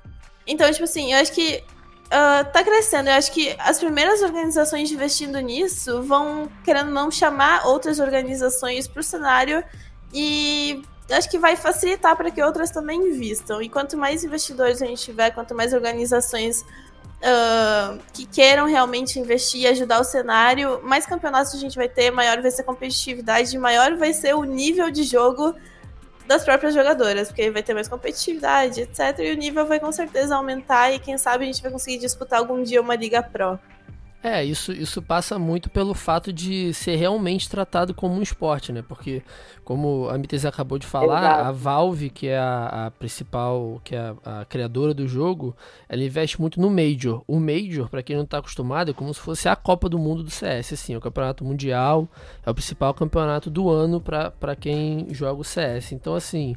Então, 0.46 0.70
tipo 0.70 0.84
assim, 0.84 1.12
eu 1.12 1.20
acho 1.20 1.32
que 1.32 1.62
uh, 2.06 2.52
tá 2.52 2.62
crescendo. 2.62 3.08
Eu 3.08 3.14
acho 3.14 3.32
que 3.32 3.54
as 3.58 3.78
primeiras 3.78 4.22
organizações 4.22 4.90
investindo 4.90 5.38
nisso 5.40 6.02
vão, 6.02 6.48
querendo 6.64 6.90
não, 6.90 7.10
chamar 7.10 7.66
outras 7.66 7.98
organizações 7.98 8.86
pro 8.86 9.02
cenário 9.02 9.64
e 10.12 10.82
acho 11.10 11.28
que 11.28 11.38
vai 11.38 11.56
facilitar 11.56 12.16
para 12.16 12.30
que 12.30 12.42
outras 12.42 12.70
também 12.70 13.00
investam. 13.00 13.60
E 13.60 13.68
quanto 13.68 13.96
mais 13.96 14.24
investidores 14.24 14.80
a 14.80 14.86
gente 14.86 15.02
tiver, 15.02 15.30
quanto 15.30 15.54
mais 15.54 15.72
organizações 15.72 16.62
uh, 16.62 17.98
que 18.12 18.26
queiram 18.26 18.66
realmente 18.66 19.18
investir 19.18 19.62
e 19.62 19.66
ajudar 19.66 20.00
o 20.00 20.04
cenário, 20.04 20.80
mais 20.82 21.04
campeonatos 21.06 21.54
a 21.54 21.58
gente 21.58 21.76
vai 21.76 21.88
ter, 21.88 22.10
maior 22.10 22.40
vai 22.40 22.50
ser 22.50 22.62
a 22.62 22.64
competitividade, 22.64 23.56
maior 23.58 23.96
vai 23.96 24.12
ser 24.12 24.34
o 24.34 24.44
nível 24.44 24.90
de 24.90 25.02
jogo 25.02 25.54
das 26.26 26.44
próprias 26.44 26.74
jogadoras, 26.74 27.28
porque 27.28 27.50
vai 27.50 27.62
ter 27.62 27.74
mais 27.74 27.88
competitividade, 27.88 28.80
etc. 28.80 29.18
E 29.18 29.32
o 29.32 29.36
nível 29.36 29.66
vai 29.66 29.78
com 29.78 29.92
certeza 29.92 30.36
aumentar 30.36 30.92
e 30.92 30.98
quem 30.98 31.18
sabe 31.18 31.44
a 31.44 31.46
gente 31.46 31.62
vai 31.62 31.70
conseguir 31.70 31.98
disputar 31.98 32.38
algum 32.38 32.62
dia 32.62 32.80
uma 32.80 32.94
Liga 32.94 33.22
Pro. 33.22 33.58
É, 34.24 34.42
isso, 34.42 34.72
isso 34.72 35.02
passa 35.02 35.38
muito 35.38 35.68
pelo 35.68 35.92
fato 35.92 36.32
de 36.32 36.72
ser 36.72 36.96
realmente 36.96 37.46
tratado 37.46 37.92
como 37.92 38.14
um 38.14 38.22
esporte, 38.22 38.72
né? 38.72 38.80
Porque, 38.80 39.22
como 39.62 40.08
a 40.08 40.16
MTZ 40.16 40.46
acabou 40.46 40.78
de 40.78 40.86
falar, 40.86 41.18
Exato. 41.18 41.44
a 41.44 41.52
Valve, 41.52 42.08
que 42.08 42.28
é 42.28 42.38
a, 42.38 42.86
a 42.86 42.90
principal, 42.90 43.82
que 43.84 43.94
é 43.94 43.98
a, 44.24 44.40
a, 44.40 44.44
criadora 44.46 44.94
do 44.94 45.06
jogo, 45.06 45.54
ela 45.86 46.02
investe 46.02 46.40
muito 46.40 46.58
no 46.58 46.70
Major. 46.70 47.22
O 47.28 47.38
Major, 47.38 47.86
para 47.90 48.02
quem 48.02 48.16
não 48.16 48.24
está 48.24 48.38
acostumado, 48.38 48.92
é 48.92 48.94
como 48.94 49.12
se 49.12 49.20
fosse 49.20 49.46
a 49.46 49.54
Copa 49.54 49.90
do 49.90 49.98
Mundo 49.98 50.22
do 50.22 50.30
CS, 50.30 50.72
assim, 50.72 50.94
é 50.94 50.96
o 50.96 51.02
campeonato 51.02 51.44
mundial, 51.44 52.08
é 52.46 52.50
o 52.50 52.54
principal 52.54 52.94
campeonato 52.94 53.50
do 53.50 53.68
ano 53.68 54.00
para 54.00 54.56
quem 54.56 55.06
joga 55.10 55.42
o 55.42 55.44
CS. 55.44 55.92
Então, 55.92 56.14
assim, 56.14 56.56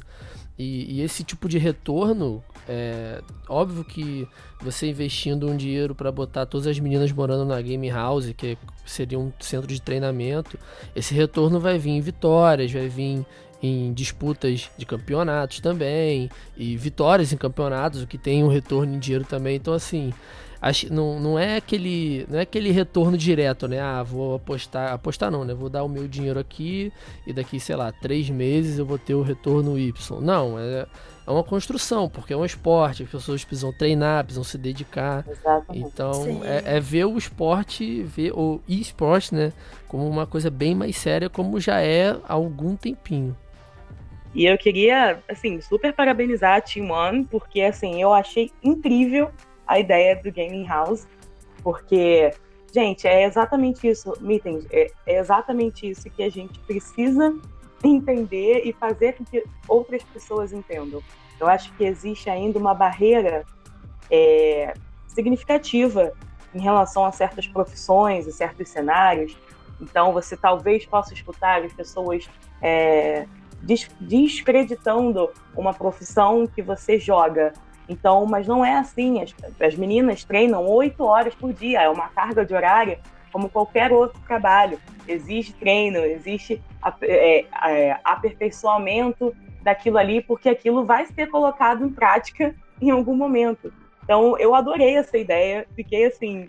e, 0.58 0.96
e, 0.96 1.02
esse 1.02 1.22
tipo 1.22 1.48
de 1.48 1.56
retorno, 1.56 2.42
é 2.68 3.22
óbvio 3.48 3.82
que 3.82 4.28
você 4.60 4.88
investindo 4.88 5.48
um 5.48 5.56
dinheiro 5.56 5.94
para 5.94 6.12
botar 6.12 6.44
todas 6.46 6.66
as 6.66 6.78
meninas 6.78 7.10
morando 7.10 7.44
na 7.44 7.60
game 7.62 7.88
house, 7.88 8.32
que 8.36 8.58
seria 8.84 9.18
um 9.18 9.32
centro 9.40 9.66
de 9.66 9.80
treinamento, 9.80 10.58
esse 10.94 11.14
retorno 11.14 11.58
vai 11.58 11.78
vir 11.78 11.90
em 11.90 12.00
vitórias, 12.00 12.70
vai 12.70 12.88
vir 12.88 13.24
em 13.62 13.92
disputas 13.92 14.70
de 14.76 14.86
campeonatos 14.86 15.60
também, 15.60 16.30
e 16.56 16.76
vitórias 16.76 17.32
em 17.32 17.36
campeonatos, 17.36 18.02
o 18.02 18.06
que 18.06 18.18
tem 18.18 18.44
um 18.44 18.48
retorno 18.48 18.94
em 18.94 18.98
dinheiro 18.98 19.24
também. 19.24 19.56
Então, 19.56 19.74
assim, 19.74 20.12
não, 20.90 21.20
não 21.20 21.38
é 21.38 21.56
aquele 21.56 22.26
não 22.28 22.38
é 22.38 22.42
aquele 22.42 22.70
retorno 22.70 23.16
direto, 23.16 23.68
né? 23.68 23.80
Ah, 23.80 24.02
vou 24.02 24.36
apostar, 24.36 24.92
apostar 24.92 25.30
não, 25.30 25.44
né? 25.44 25.54
Vou 25.54 25.68
dar 25.68 25.84
o 25.84 25.88
meu 25.88 26.08
dinheiro 26.08 26.38
aqui 26.38 26.92
e 27.26 27.32
daqui, 27.32 27.60
sei 27.60 27.76
lá, 27.76 27.92
três 27.92 28.28
meses 28.28 28.78
eu 28.78 28.86
vou 28.86 28.98
ter 28.98 29.14
o 29.14 29.22
retorno 29.22 29.78
Y. 29.78 30.20
Não, 30.20 30.58
é, 30.58 30.86
é 31.28 31.30
uma 31.30 31.44
construção, 31.44 32.08
porque 32.08 32.32
é 32.32 32.36
um 32.36 32.44
esporte, 32.44 33.02
as 33.02 33.10
pessoas 33.10 33.44
precisam 33.44 33.70
treinar, 33.70 34.24
precisam 34.24 34.42
se 34.42 34.56
dedicar. 34.56 35.26
Exatamente. 35.28 35.86
Então, 35.86 36.40
é, 36.42 36.76
é, 36.76 36.80
ver 36.80 37.04
o 37.04 37.18
esporte, 37.18 38.02
ver 38.02 38.32
o 38.32 38.62
e-sport, 38.66 39.32
né? 39.32 39.52
Como 39.86 40.08
uma 40.08 40.26
coisa 40.26 40.50
bem 40.50 40.74
mais 40.74 40.96
séria, 40.96 41.28
como 41.28 41.60
já 41.60 41.82
é 41.82 42.12
há 42.26 42.32
algum 42.32 42.74
tempinho. 42.76 43.36
E 44.34 44.46
eu 44.46 44.56
queria, 44.56 45.22
assim, 45.28 45.60
super 45.60 45.92
parabenizar 45.92 46.56
a 46.56 46.60
Team 46.62 46.90
One, 46.90 47.26
porque, 47.26 47.60
assim, 47.60 48.00
eu 48.00 48.14
achei 48.14 48.50
incrível 48.62 49.30
a 49.66 49.78
ideia 49.78 50.16
do 50.16 50.32
Gaming 50.32 50.66
House, 50.66 51.06
porque, 51.62 52.32
gente, 52.72 53.06
é 53.06 53.24
exatamente 53.24 53.86
isso, 53.86 54.14
Meetings, 54.22 54.66
é, 54.70 54.90
é 55.06 55.18
exatamente 55.18 55.90
isso 55.90 56.08
que 56.08 56.22
a 56.22 56.30
gente 56.30 56.58
precisa 56.60 57.34
entender 57.84 58.62
e 58.64 58.72
fazer 58.72 59.14
com 59.14 59.24
que 59.24 59.44
outras 59.66 60.02
pessoas 60.02 60.52
entendam. 60.52 61.02
Eu 61.38 61.46
acho 61.46 61.72
que 61.74 61.84
existe 61.84 62.28
ainda 62.28 62.58
uma 62.58 62.74
barreira 62.74 63.44
é, 64.10 64.74
significativa 65.06 66.12
em 66.54 66.60
relação 66.60 67.04
a 67.04 67.12
certas 67.12 67.46
profissões 67.46 68.26
e 68.26 68.32
certos 68.32 68.68
cenários. 68.68 69.36
Então, 69.80 70.12
você 70.12 70.36
talvez 70.36 70.84
possa 70.84 71.14
escutar 71.14 71.62
as 71.62 71.72
pessoas 71.72 72.28
é, 72.60 73.26
descreditando 74.00 75.30
uma 75.56 75.72
profissão 75.72 76.46
que 76.46 76.62
você 76.62 76.98
joga. 76.98 77.52
Então, 77.88 78.26
mas 78.26 78.46
não 78.46 78.64
é 78.64 78.76
assim. 78.76 79.22
As, 79.22 79.34
as 79.60 79.74
meninas 79.76 80.24
treinam 80.24 80.66
oito 80.66 81.04
horas 81.04 81.34
por 81.34 81.52
dia, 81.52 81.82
é 81.82 81.88
uma 81.88 82.08
carga 82.08 82.44
de 82.44 82.54
horário 82.54 82.98
como 83.32 83.48
qualquer 83.48 83.92
outro 83.92 84.20
trabalho. 84.26 84.80
Existe 85.08 85.54
treino, 85.54 85.98
existe 85.98 86.62
é, 87.02 87.46
é, 87.64 88.00
aperfeiçoamento 88.04 89.34
daquilo 89.62 89.98
ali, 89.98 90.22
porque 90.22 90.48
aquilo 90.48 90.84
vai 90.84 91.06
ser 91.06 91.28
colocado 91.28 91.84
em 91.84 91.90
prática 91.90 92.54
em 92.80 92.90
algum 92.90 93.16
momento. 93.16 93.72
Então, 94.04 94.38
eu 94.38 94.54
adorei 94.54 94.96
essa 94.96 95.18
ideia, 95.18 95.66
fiquei 95.74 96.06
assim, 96.06 96.48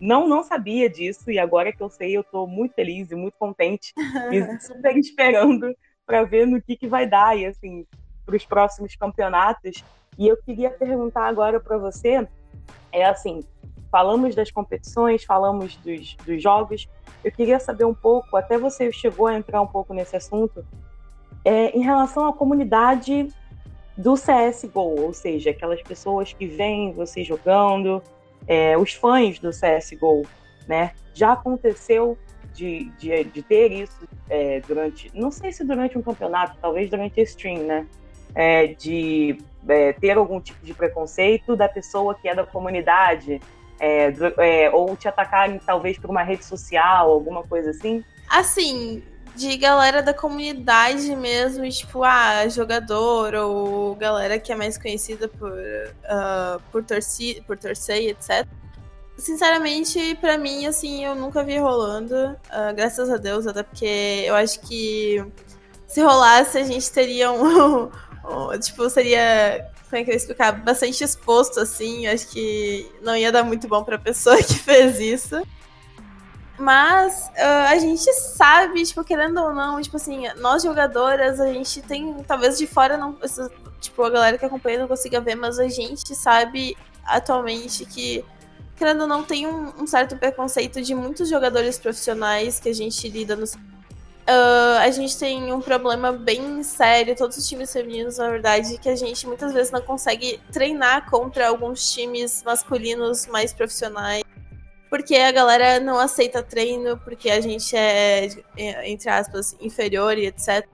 não 0.00 0.28
não 0.28 0.42
sabia 0.42 0.88
disso, 0.88 1.30
e 1.30 1.38
agora 1.38 1.72
que 1.72 1.82
eu 1.82 1.88
sei, 1.88 2.16
eu 2.16 2.20
estou 2.20 2.46
muito 2.46 2.74
feliz 2.74 3.10
e 3.10 3.14
muito 3.14 3.34
contente, 3.38 3.92
e 4.30 4.42
super 4.60 4.96
esperando 4.96 5.74
para 6.04 6.24
ver 6.24 6.46
no 6.46 6.60
que, 6.60 6.76
que 6.76 6.86
vai 6.86 7.06
dar, 7.06 7.38
e 7.38 7.46
assim, 7.46 7.86
para 8.24 8.36
os 8.36 8.44
próximos 8.44 8.94
campeonatos. 8.96 9.84
E 10.18 10.28
eu 10.28 10.36
queria 10.36 10.70
perguntar 10.70 11.26
agora 11.26 11.58
para 11.58 11.78
você, 11.78 12.26
é 12.92 13.04
assim, 13.04 13.42
falamos 13.92 14.34
das 14.34 14.50
competições, 14.50 15.22
falamos 15.22 15.76
dos, 15.76 16.16
dos 16.24 16.42
jogos, 16.42 16.88
eu 17.22 17.30
queria 17.30 17.60
saber 17.60 17.84
um 17.84 17.92
pouco, 17.92 18.38
até 18.38 18.56
você 18.56 18.90
chegou 18.90 19.26
a 19.26 19.36
entrar 19.36 19.60
um 19.60 19.66
pouco 19.66 19.92
nesse 19.92 20.16
assunto, 20.16 20.64
é, 21.44 21.76
em 21.76 21.82
relação 21.82 22.26
à 22.26 22.32
comunidade 22.32 23.28
do 23.96 24.14
CSGO, 24.14 24.98
ou 25.02 25.12
seja, 25.12 25.50
aquelas 25.50 25.82
pessoas 25.82 26.32
que 26.32 26.46
veem 26.46 26.94
você 26.94 27.22
jogando, 27.22 28.02
é, 28.48 28.78
os 28.78 28.94
fãs 28.94 29.38
do 29.38 29.50
CSGO, 29.50 30.26
né? 30.66 30.92
Já 31.12 31.32
aconteceu 31.32 32.16
de, 32.54 32.90
de, 32.98 33.24
de 33.24 33.42
ter 33.42 33.70
isso 33.70 34.08
é, 34.30 34.60
durante, 34.60 35.10
não 35.14 35.30
sei 35.30 35.52
se 35.52 35.64
durante 35.64 35.98
um 35.98 36.02
campeonato, 36.02 36.56
talvez 36.62 36.88
durante 36.88 37.20
stream, 37.20 37.64
né? 37.64 37.86
É, 38.34 38.68
de 38.68 39.36
é, 39.68 39.92
ter 39.92 40.16
algum 40.16 40.40
tipo 40.40 40.64
de 40.64 40.72
preconceito 40.72 41.54
da 41.54 41.68
pessoa 41.68 42.14
que 42.14 42.26
é 42.26 42.34
da 42.34 42.46
comunidade, 42.46 43.38
é, 43.82 44.14
é, 44.38 44.70
ou 44.70 44.96
te 44.96 45.08
atacarem 45.08 45.58
talvez 45.58 45.98
por 45.98 46.08
uma 46.08 46.22
rede 46.22 46.44
social, 46.44 47.10
alguma 47.10 47.42
coisa 47.42 47.70
assim? 47.70 48.04
Assim, 48.30 49.02
de 49.34 49.56
galera 49.56 50.00
da 50.00 50.14
comunidade 50.14 51.14
mesmo, 51.16 51.68
tipo, 51.68 52.04
ah, 52.04 52.46
jogador 52.48 53.34
ou 53.34 53.96
galera 53.96 54.38
que 54.38 54.52
é 54.52 54.54
mais 54.54 54.78
conhecida 54.78 55.26
por, 55.26 55.50
uh, 55.50 56.62
por, 56.70 56.84
torci 56.84 57.42
por 57.44 57.58
torcer 57.58 58.10
etc. 58.10 58.46
Sinceramente, 59.16 60.16
para 60.20 60.38
mim, 60.38 60.64
assim, 60.64 61.04
eu 61.04 61.16
nunca 61.16 61.42
vi 61.42 61.58
rolando, 61.58 62.14
uh, 62.14 62.74
graças 62.76 63.10
a 63.10 63.16
Deus, 63.16 63.48
até 63.48 63.64
porque 63.64 64.24
eu 64.24 64.36
acho 64.36 64.60
que 64.60 65.24
se 65.88 66.00
rolasse 66.00 66.56
a 66.56 66.64
gente 66.64 66.90
teria 66.92 67.32
um, 67.32 67.90
um 68.24 68.58
tipo, 68.60 68.88
seria 68.88 69.71
como 69.92 70.00
é 70.00 70.04
que 70.06 70.10
explicar? 70.10 70.52
Bastante 70.52 71.04
exposto, 71.04 71.60
assim. 71.60 72.06
Acho 72.06 72.28
que 72.28 72.90
não 73.02 73.14
ia 73.14 73.30
dar 73.30 73.44
muito 73.44 73.68
bom 73.68 73.84
pra 73.84 73.98
pessoa 73.98 74.38
que 74.42 74.54
fez 74.54 74.98
isso. 74.98 75.42
Mas 76.58 77.30
uh, 77.36 77.68
a 77.68 77.76
gente 77.76 78.10
sabe, 78.14 78.82
tipo, 78.84 79.04
querendo 79.04 79.38
ou 79.38 79.52
não, 79.52 79.82
tipo 79.82 79.96
assim, 79.96 80.24
nós 80.38 80.62
jogadoras, 80.62 81.38
a 81.40 81.52
gente 81.52 81.82
tem, 81.82 82.22
talvez 82.22 82.56
de 82.56 82.66
fora 82.66 82.96
não, 82.96 83.18
tipo, 83.80 84.02
a 84.02 84.08
galera 84.08 84.38
que 84.38 84.46
acompanha 84.46 84.78
não 84.78 84.88
consiga 84.88 85.20
ver, 85.20 85.34
mas 85.34 85.58
a 85.58 85.68
gente 85.68 86.14
sabe 86.14 86.74
atualmente 87.04 87.84
que, 87.84 88.24
querendo 88.76 89.02
ou 89.02 89.06
não, 89.06 89.22
tem 89.22 89.46
um, 89.46 89.82
um 89.82 89.86
certo 89.86 90.16
preconceito 90.16 90.80
de 90.80 90.94
muitos 90.94 91.28
jogadores 91.28 91.78
profissionais 91.78 92.58
que 92.58 92.68
a 92.70 92.74
gente 92.74 93.08
lida 93.10 93.36
no. 93.36 93.44
Uh, 94.22 94.78
a 94.80 94.90
gente 94.90 95.18
tem 95.18 95.52
um 95.52 95.60
problema 95.60 96.12
bem 96.12 96.62
sério, 96.62 97.16
todos 97.16 97.36
os 97.36 97.48
times 97.48 97.72
femininos, 97.72 98.18
na 98.18 98.30
verdade, 98.30 98.78
que 98.78 98.88
a 98.88 98.94
gente 98.94 99.26
muitas 99.26 99.52
vezes 99.52 99.72
não 99.72 99.82
consegue 99.82 100.40
treinar 100.52 101.10
contra 101.10 101.48
alguns 101.48 101.92
times 101.92 102.42
masculinos 102.44 103.26
mais 103.26 103.52
profissionais 103.52 104.22
porque 104.92 105.16
a 105.16 105.32
galera 105.32 105.80
não 105.80 105.98
aceita 105.98 106.42
treino, 106.42 106.98
porque 106.98 107.30
a 107.30 107.40
gente 107.40 107.74
é, 107.74 108.26
é, 108.58 108.90
entre 108.90 109.08
aspas, 109.08 109.56
inferior 109.58 110.18
e 110.18 110.26
etc. 110.26 110.68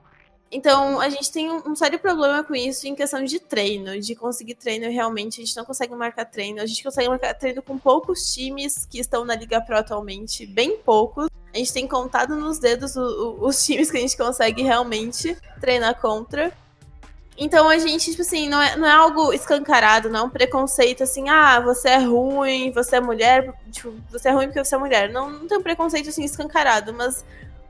Então, 0.50 0.98
a 0.98 1.10
gente 1.10 1.30
tem 1.30 1.50
um, 1.50 1.76
sério 1.76 1.98
problema 1.98 2.42
com 2.42 2.54
isso 2.54 2.86
em 2.88 2.94
questão 2.94 3.22
de 3.22 3.38
treino, 3.38 4.00
de 4.00 4.14
conseguir 4.14 4.54
treino 4.54 4.90
realmente. 4.90 5.42
A 5.42 5.44
gente 5.44 5.56
não 5.56 5.64
consegue 5.64 5.94
marcar 5.94 6.24
treino. 6.24 6.62
A 6.62 6.66
gente 6.66 6.82
consegue 6.82 7.08
marcar 7.08 7.34
treino 7.34 7.62
com 7.62 7.76
poucos 7.76 8.32
times 8.32 8.86
que 8.86 8.98
estão 8.98 9.24
na 9.24 9.34
Liga 9.34 9.60
Pro 9.60 9.76
atualmente, 9.76 10.46
bem 10.46 10.78
poucos. 10.78 11.28
A 11.52 11.58
gente 11.58 11.72
tem 11.72 11.86
contado 11.86 12.34
nos 12.34 12.58
dedos 12.58 12.96
os 12.96 13.60
times 13.64 13.90
que 13.90 13.98
a 13.98 14.00
gente 14.00 14.16
consegue 14.16 14.62
realmente 14.62 15.36
treinar 15.60 16.00
contra. 16.00 16.50
Então 17.40 17.68
a 17.68 17.78
gente, 17.78 18.10
tipo 18.10 18.22
assim, 18.22 18.48
não 18.48 18.60
é, 18.60 18.76
não 18.76 18.88
é 18.88 18.90
algo 18.90 19.32
escancarado, 19.32 20.08
não 20.08 20.20
é 20.20 20.22
um 20.24 20.30
preconceito 20.30 21.04
assim, 21.04 21.28
ah, 21.28 21.60
você 21.60 21.90
é 21.90 21.98
ruim, 21.98 22.72
você 22.72 22.96
é 22.96 23.00
mulher, 23.00 23.54
tipo, 23.70 23.94
você 24.10 24.28
é 24.28 24.32
ruim 24.32 24.46
porque 24.46 24.64
você 24.64 24.74
é 24.74 24.78
mulher. 24.78 25.12
Não, 25.12 25.30
não 25.30 25.46
tem 25.46 25.56
um 25.56 25.62
preconceito 25.62 26.08
assim 26.08 26.24
escancarado, 26.24 26.92
mas 26.92 27.24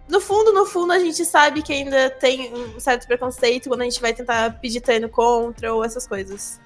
no 0.08 0.20
fundo, 0.20 0.52
no 0.52 0.64
fundo, 0.64 0.92
a 0.92 0.98
gente 0.98 1.24
sabe 1.24 1.62
que 1.62 1.72
ainda 1.72 2.10
tem 2.10 2.52
um 2.54 2.80
certo 2.80 3.06
preconceito 3.06 3.68
quando 3.68 3.82
a 3.82 3.84
gente 3.84 4.00
vai 4.00 4.14
tentar 4.14 4.58
pedir 4.60 4.80
treino 4.80 5.08
contra 5.08 5.72
ou 5.72 5.84
essas 5.84 6.06
coisas. 6.06 6.60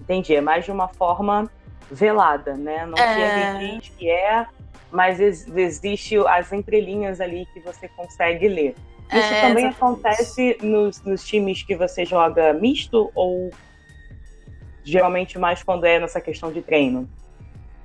Entendi, 0.00 0.34
é 0.34 0.40
mais 0.40 0.64
de 0.64 0.72
uma 0.72 0.88
forma 0.88 1.50
velada, 1.90 2.54
né? 2.54 2.84
Não 2.86 2.98
é... 2.98 3.58
que 3.58 3.80
diz 3.80 3.88
que 3.96 4.10
é, 4.10 4.46
mas 4.90 5.20
existe 5.20 6.16
as 6.26 6.52
entrelinhas 6.52 7.20
ali 7.20 7.46
que 7.52 7.60
você 7.60 7.88
consegue 7.88 8.48
ler. 8.48 8.74
Isso 9.12 9.34
é, 9.34 9.40
também 9.40 9.66
acontece 9.66 10.58
nos, 10.60 11.00
nos 11.02 11.24
times 11.24 11.62
que 11.62 11.76
você 11.76 12.04
joga 12.04 12.52
misto 12.52 13.10
ou 13.14 13.50
geralmente 14.82 15.38
mais 15.38 15.62
quando 15.62 15.84
é 15.84 16.00
nessa 16.00 16.20
questão 16.20 16.50
de 16.50 16.62
treino? 16.62 17.08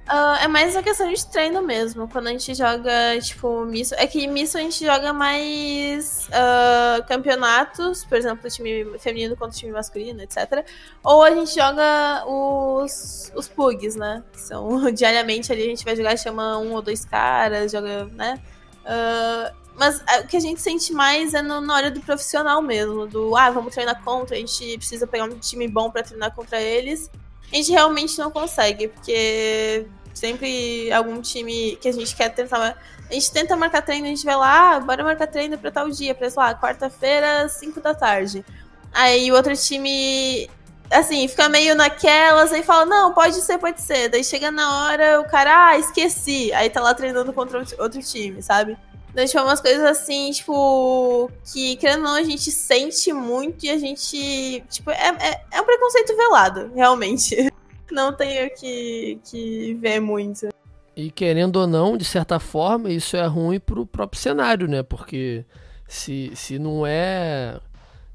Uh, 0.09 0.43
é 0.43 0.47
mais 0.47 0.75
a 0.75 0.83
questão 0.83 1.11
de 1.11 1.25
treino 1.27 1.61
mesmo. 1.61 2.07
Quando 2.07 2.27
a 2.27 2.31
gente 2.31 2.53
joga, 2.53 3.19
tipo, 3.21 3.63
misto. 3.65 3.93
É 3.95 4.05
que 4.07 4.27
misto 4.27 4.57
a 4.57 4.61
gente 4.61 4.85
joga 4.85 5.13
mais 5.13 6.27
uh, 6.27 7.05
campeonatos, 7.07 8.03
por 8.03 8.17
exemplo, 8.17 8.49
time 8.49 8.97
feminino 8.99 9.37
contra 9.37 9.57
time 9.57 9.71
masculino, 9.71 10.21
etc. 10.21 10.65
Ou 11.03 11.23
a 11.23 11.31
gente 11.31 11.55
joga 11.55 12.25
os, 12.25 13.31
os 13.35 13.47
pugs, 13.47 13.95
né? 13.95 14.23
Que 14.33 14.41
são 14.41 14.79
diariamente 14.91 15.51
ali 15.51 15.63
a 15.63 15.67
gente 15.67 15.85
vai 15.85 15.95
jogar, 15.95 16.17
chama 16.17 16.57
um 16.57 16.73
ou 16.73 16.81
dois 16.81 17.05
caras, 17.05 17.71
joga, 17.71 18.05
né? 18.05 18.41
Uh, 18.81 19.61
mas 19.75 20.03
é, 20.09 20.19
o 20.21 20.27
que 20.27 20.35
a 20.35 20.39
gente 20.39 20.59
sente 20.59 20.91
mais 20.91 21.33
é 21.33 21.41
no, 21.41 21.61
na 21.61 21.73
hora 21.73 21.91
do 21.91 22.01
profissional 22.01 22.61
mesmo, 22.61 23.07
do 23.07 23.35
ah, 23.37 23.49
vamos 23.49 23.73
treinar 23.73 24.03
contra, 24.03 24.35
a 24.35 24.39
gente 24.39 24.77
precisa 24.77 25.07
pegar 25.07 25.25
um 25.25 25.39
time 25.39 25.67
bom 25.67 25.89
para 25.89 26.03
treinar 26.03 26.35
contra 26.35 26.61
eles. 26.61 27.09
A 27.51 27.55
gente 27.55 27.71
realmente 27.71 28.17
não 28.17 28.31
consegue, 28.31 28.87
porque 28.87 29.85
sempre 30.13 30.91
algum 30.91 31.21
time 31.21 31.75
que 31.81 31.87
a 31.87 31.91
gente 31.91 32.15
quer 32.15 32.29
tentar. 32.29 32.77
A 33.09 33.13
gente 33.13 33.31
tenta 33.31 33.57
marcar 33.57 33.81
treino, 33.81 34.05
a 34.05 34.09
gente 34.09 34.23
vai 34.23 34.35
lá, 34.35 34.75
ah, 34.75 34.79
bora 34.79 35.03
marcar 35.03 35.27
treino 35.27 35.57
pra 35.57 35.69
tal 35.69 35.89
dia, 35.89 36.15
pra, 36.15 36.29
sei 36.29 36.41
lá, 36.41 36.55
quarta-feira, 36.55 37.49
5 37.49 37.81
da 37.81 37.93
tarde. 37.93 38.45
Aí 38.93 39.29
o 39.31 39.35
outro 39.35 39.53
time, 39.55 40.49
assim, 40.89 41.27
fica 41.27 41.49
meio 41.49 41.75
naquelas, 41.75 42.53
aí 42.53 42.63
fala, 42.63 42.85
não, 42.85 43.13
pode 43.13 43.35
ser, 43.41 43.57
pode 43.57 43.81
ser. 43.81 44.07
Daí 44.07 44.23
chega 44.23 44.49
na 44.49 44.85
hora, 44.85 45.19
o 45.19 45.25
cara, 45.25 45.71
ah, 45.71 45.77
esqueci. 45.77 46.53
Aí 46.53 46.69
tá 46.69 46.81
lá 46.81 46.93
treinando 46.93 47.33
contra 47.33 47.59
outro 47.79 48.01
time, 48.01 48.41
sabe? 48.41 48.77
Então, 49.11 49.25
tipo, 49.25 49.39
é 49.39 49.43
umas 49.43 49.59
coisas 49.59 49.83
assim, 49.83 50.31
tipo, 50.31 51.29
que, 51.51 51.75
querendo 51.75 51.99
ou 51.99 52.03
não, 52.05 52.15
a 52.15 52.23
gente 52.23 52.49
sente 52.49 53.11
muito 53.11 53.65
e 53.65 53.69
a 53.69 53.77
gente, 53.77 54.63
tipo, 54.69 54.89
é, 54.89 55.09
é, 55.19 55.45
é 55.51 55.61
um 55.61 55.65
preconceito 55.65 56.15
velado, 56.15 56.71
realmente. 56.73 57.51
Não 57.91 58.13
tenho 58.13 58.49
que, 58.55 59.19
que 59.25 59.73
ver 59.75 59.99
muito. 59.99 60.47
E 60.95 61.11
querendo 61.11 61.57
ou 61.57 61.67
não, 61.67 61.97
de 61.97 62.05
certa 62.05 62.39
forma, 62.39 62.89
isso 62.89 63.17
é 63.17 63.25
ruim 63.25 63.59
pro 63.59 63.85
próprio 63.85 64.21
cenário, 64.21 64.65
né? 64.65 64.81
Porque 64.81 65.43
se, 65.89 66.31
se 66.33 66.57
não 66.57 66.87
é. 66.87 67.59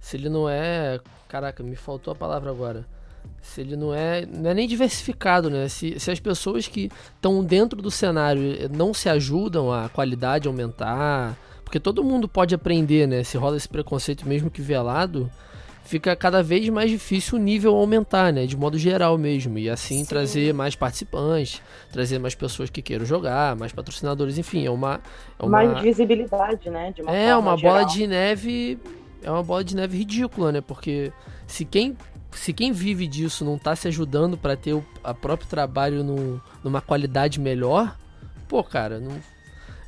Se 0.00 0.16
ele 0.16 0.30
não 0.30 0.48
é. 0.48 0.98
Caraca, 1.28 1.62
me 1.62 1.76
faltou 1.76 2.10
a 2.12 2.16
palavra 2.16 2.50
agora 2.50 2.86
se 3.40 3.60
ele 3.60 3.76
não 3.76 3.94
é, 3.94 4.26
não 4.26 4.50
é 4.50 4.54
nem 4.54 4.68
diversificado, 4.68 5.48
né? 5.48 5.68
Se, 5.68 5.98
se 5.98 6.10
as 6.10 6.20
pessoas 6.20 6.66
que 6.66 6.90
estão 7.14 7.42
dentro 7.44 7.80
do 7.80 7.90
cenário 7.90 8.42
não 8.70 8.92
se 8.92 9.08
ajudam 9.08 9.72
a 9.72 9.88
qualidade 9.88 10.48
aumentar, 10.48 11.36
porque 11.64 11.80
todo 11.80 12.04
mundo 12.04 12.28
pode 12.28 12.54
aprender, 12.54 13.06
né? 13.06 13.24
Se 13.24 13.36
rola 13.36 13.56
esse 13.56 13.68
preconceito 13.68 14.28
mesmo 14.28 14.50
que 14.50 14.62
velado, 14.62 15.30
fica 15.86 16.14
cada 16.16 16.42
vez 16.42 16.68
mais 16.68 16.90
difícil 16.90 17.38
o 17.38 17.40
nível 17.40 17.74
aumentar, 17.74 18.32
né? 18.32 18.44
De 18.44 18.56
modo 18.56 18.76
geral 18.76 19.16
mesmo. 19.16 19.58
E 19.58 19.70
assim 19.70 19.98
Sim. 19.98 20.04
trazer 20.04 20.52
mais 20.52 20.74
participantes, 20.74 21.62
trazer 21.92 22.18
mais 22.18 22.34
pessoas 22.34 22.68
que 22.68 22.82
queiram 22.82 23.06
jogar, 23.06 23.56
mais 23.56 23.72
patrocinadores, 23.72 24.36
enfim, 24.36 24.66
é 24.66 24.70
uma. 24.70 25.00
É 25.38 25.42
uma... 25.42 25.50
Mais 25.50 25.82
visibilidade, 25.82 26.68
né? 26.68 26.92
Uma 27.00 27.16
é, 27.16 27.36
uma 27.36 27.56
geral. 27.56 27.74
bola 27.74 27.86
de 27.86 28.06
neve. 28.06 28.78
É 29.22 29.30
uma 29.30 29.42
bola 29.42 29.64
de 29.64 29.74
neve 29.74 29.96
ridícula, 29.96 30.52
né? 30.52 30.60
Porque 30.60 31.12
se 31.46 31.64
quem 31.64 31.96
se 32.38 32.52
quem 32.52 32.72
vive 32.72 33.06
disso 33.06 33.44
não 33.44 33.58
tá 33.58 33.74
se 33.74 33.88
ajudando 33.88 34.36
para 34.36 34.56
ter 34.56 34.74
o 34.74 34.84
a 35.02 35.14
próprio 35.14 35.48
trabalho 35.48 36.04
no, 36.04 36.40
numa 36.62 36.80
qualidade 36.80 37.40
melhor, 37.40 37.96
pô, 38.48 38.62
cara, 38.62 39.00
não 39.00 39.12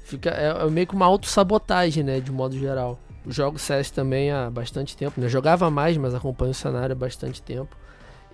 fica 0.05 0.31
é, 0.31 0.49
é 0.49 0.71
meio 0.71 0.87
que 0.87 0.95
uma 0.95 1.07
autossabotagem, 1.07 2.03
né, 2.03 2.21
de 2.21 2.33
modo 2.33 2.59
geral. 2.59 2.99
Jogo 3.27 3.59
CS 3.59 3.91
também 3.91 4.31
há 4.31 4.49
bastante 4.49 4.97
tempo, 4.97 5.21
né? 5.21 5.29
Jogava 5.29 5.71
mais, 5.71 5.97
mas 5.99 6.15
acompanho 6.15 6.53
o 6.53 6.55
cenário 6.55 6.93
há 6.93 6.99
bastante 6.99 7.43
tempo. 7.43 7.77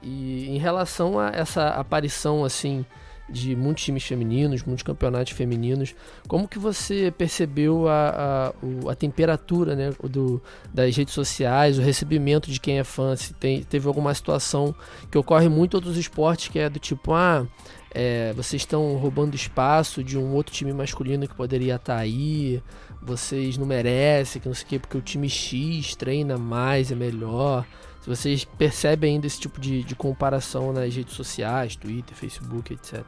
E 0.00 0.48
em 0.48 0.58
relação 0.58 1.18
a 1.18 1.30
essa 1.30 1.70
aparição 1.70 2.44
assim 2.44 2.84
de 3.28 3.56
muitos 3.56 3.84
times 3.84 4.04
femininos, 4.04 4.62
muitos 4.62 4.82
campeonatos 4.82 5.32
femininos. 5.32 5.94
Como 6.28 6.46
que 6.46 6.58
você 6.58 7.12
percebeu 7.16 7.88
a, 7.88 8.52
a, 8.86 8.90
a 8.90 8.94
temperatura 8.94 9.74
né, 9.74 9.92
do, 10.02 10.42
das 10.72 10.96
redes 10.96 11.14
sociais, 11.14 11.78
o 11.78 11.82
recebimento 11.82 12.50
de 12.50 12.60
quem 12.60 12.78
é 12.78 12.84
fã? 12.84 13.16
Se 13.16 13.32
tem, 13.34 13.62
teve 13.62 13.86
alguma 13.88 14.12
situação 14.14 14.74
que 15.10 15.18
ocorre 15.18 15.48
muito 15.48 15.74
em 15.74 15.78
outros 15.78 15.96
esportes 15.96 16.48
que 16.48 16.58
é 16.58 16.68
do 16.68 16.78
tipo, 16.78 17.12
ah, 17.12 17.46
é, 17.94 18.32
vocês 18.32 18.62
estão 18.62 18.96
roubando 18.96 19.36
espaço 19.36 20.02
de 20.02 20.18
um 20.18 20.34
outro 20.34 20.52
time 20.52 20.72
masculino 20.72 21.28
que 21.28 21.34
poderia 21.34 21.76
estar 21.76 21.94
tá 21.94 22.00
aí, 22.00 22.60
vocês 23.00 23.56
não 23.56 23.66
merecem, 23.66 24.42
que 24.42 24.48
não 24.48 24.54
sei 24.54 24.64
o 24.64 24.68
quê, 24.68 24.78
porque 24.78 24.98
o 24.98 25.00
time 25.00 25.28
X 25.28 25.94
treina 25.94 26.36
mais, 26.36 26.90
é 26.90 26.94
melhor. 26.94 27.64
Se 28.04 28.10
vocês 28.10 28.44
percebem 28.44 29.14
ainda 29.14 29.26
esse 29.26 29.40
tipo 29.40 29.58
de, 29.58 29.82
de 29.82 29.96
comparação 29.96 30.74
nas 30.74 30.94
redes 30.94 31.14
sociais, 31.14 31.74
Twitter, 31.74 32.14
Facebook, 32.14 32.74
etc. 32.74 33.02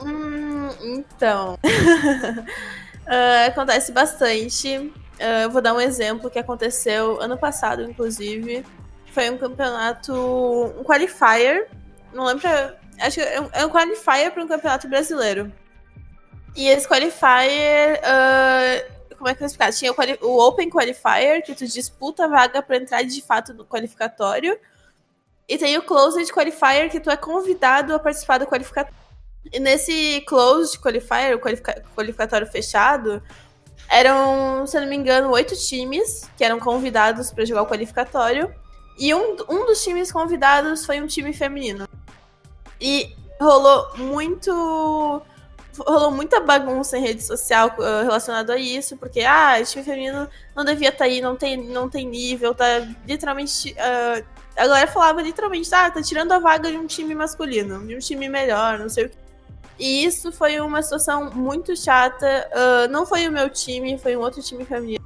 Hum, 0.00 0.70
então. 0.80 1.58
uh, 1.62 2.46
acontece 3.46 3.92
bastante. 3.92 4.74
Uh, 4.78 5.42
eu 5.42 5.50
vou 5.50 5.60
dar 5.60 5.74
um 5.74 5.80
exemplo 5.80 6.30
que 6.30 6.38
aconteceu 6.38 7.20
ano 7.20 7.36
passado, 7.36 7.82
inclusive. 7.82 8.64
Foi 9.12 9.28
um 9.28 9.36
campeonato. 9.36 10.14
um 10.14 10.82
qualifier. 10.82 11.68
Não 12.14 12.24
lembro. 12.24 12.48
Acho 12.98 13.16
que 13.16 13.20
é 13.20 13.38
um, 13.38 13.50
é 13.52 13.66
um 13.66 13.68
qualifier 13.68 14.32
para 14.32 14.42
um 14.42 14.48
campeonato 14.48 14.88
brasileiro. 14.88 15.52
E 16.56 16.68
esse 16.68 16.88
qualifier. 16.88 18.00
Uh, 18.00 18.99
como 19.20 19.28
é 19.28 19.34
que 19.34 19.42
eu 19.42 19.46
explicar? 19.46 19.70
Tinha 19.70 19.92
o, 19.92 20.26
o 20.26 20.48
Open 20.48 20.70
Qualifier, 20.70 21.42
que 21.44 21.54
tu 21.54 21.66
disputa 21.66 22.24
a 22.24 22.26
vaga 22.26 22.62
para 22.62 22.78
entrar 22.78 23.02
de 23.02 23.20
fato 23.20 23.52
no 23.52 23.66
qualificatório. 23.66 24.58
E 25.46 25.58
tem 25.58 25.76
o 25.76 25.82
Closed 25.82 26.32
Qualifier, 26.32 26.90
que 26.90 26.98
tu 26.98 27.10
é 27.10 27.18
convidado 27.18 27.94
a 27.94 27.98
participar 27.98 28.38
do 28.38 28.46
qualificatório. 28.46 28.98
E 29.52 29.60
nesse 29.60 30.22
Closed 30.26 30.80
Qualifier, 30.80 31.36
o 31.36 31.38
qualific 31.38 31.82
qualificatório 31.94 32.46
fechado, 32.46 33.22
eram, 33.90 34.66
se 34.66 34.78
eu 34.78 34.80
não 34.80 34.88
me 34.88 34.96
engano, 34.96 35.30
oito 35.32 35.54
times 35.54 36.22
que 36.34 36.42
eram 36.42 36.58
convidados 36.58 37.30
para 37.30 37.44
jogar 37.44 37.62
o 37.62 37.66
qualificatório. 37.66 38.54
E 38.98 39.12
um, 39.14 39.36
um 39.50 39.66
dos 39.66 39.84
times 39.84 40.10
convidados 40.10 40.86
foi 40.86 40.98
um 40.98 41.06
time 41.06 41.34
feminino. 41.34 41.86
E 42.80 43.14
rolou 43.38 43.98
muito 43.98 45.22
rolou 45.78 46.10
muita 46.10 46.40
bagunça 46.40 46.98
em 46.98 47.02
rede 47.02 47.22
social 47.22 47.74
uh, 47.78 48.02
relacionado 48.02 48.50
a 48.50 48.56
isso, 48.58 48.96
porque, 48.96 49.20
ah, 49.20 49.58
o 49.60 49.64
time 49.64 49.84
feminino 49.84 50.28
não 50.54 50.64
devia 50.64 50.88
estar 50.88 50.98
tá 50.98 51.04
aí, 51.04 51.20
não 51.20 51.36
tem, 51.36 51.56
não 51.56 51.88
tem 51.88 52.06
nível, 52.06 52.54
tá 52.54 52.86
literalmente. 53.06 53.72
Uh, 53.72 54.24
a 54.56 54.66
galera 54.66 54.86
falava 54.90 55.22
literalmente, 55.22 55.72
ah, 55.74 55.90
tá 55.90 56.02
tirando 56.02 56.32
a 56.32 56.38
vaga 56.38 56.70
de 56.70 56.76
um 56.76 56.86
time 56.86 57.14
masculino, 57.14 57.86
de 57.86 57.96
um 57.96 57.98
time 57.98 58.28
melhor, 58.28 58.78
não 58.78 58.88
sei 58.88 59.06
o 59.06 59.08
que. 59.08 59.16
E 59.78 60.04
isso 60.04 60.30
foi 60.30 60.60
uma 60.60 60.82
situação 60.82 61.30
muito 61.30 61.74
chata. 61.74 62.48
Uh, 62.52 62.92
não 62.92 63.06
foi 63.06 63.26
o 63.26 63.32
meu 63.32 63.48
time, 63.48 63.96
foi 63.96 64.14
um 64.14 64.20
outro 64.20 64.42
time 64.42 64.64
feminino 64.64 65.00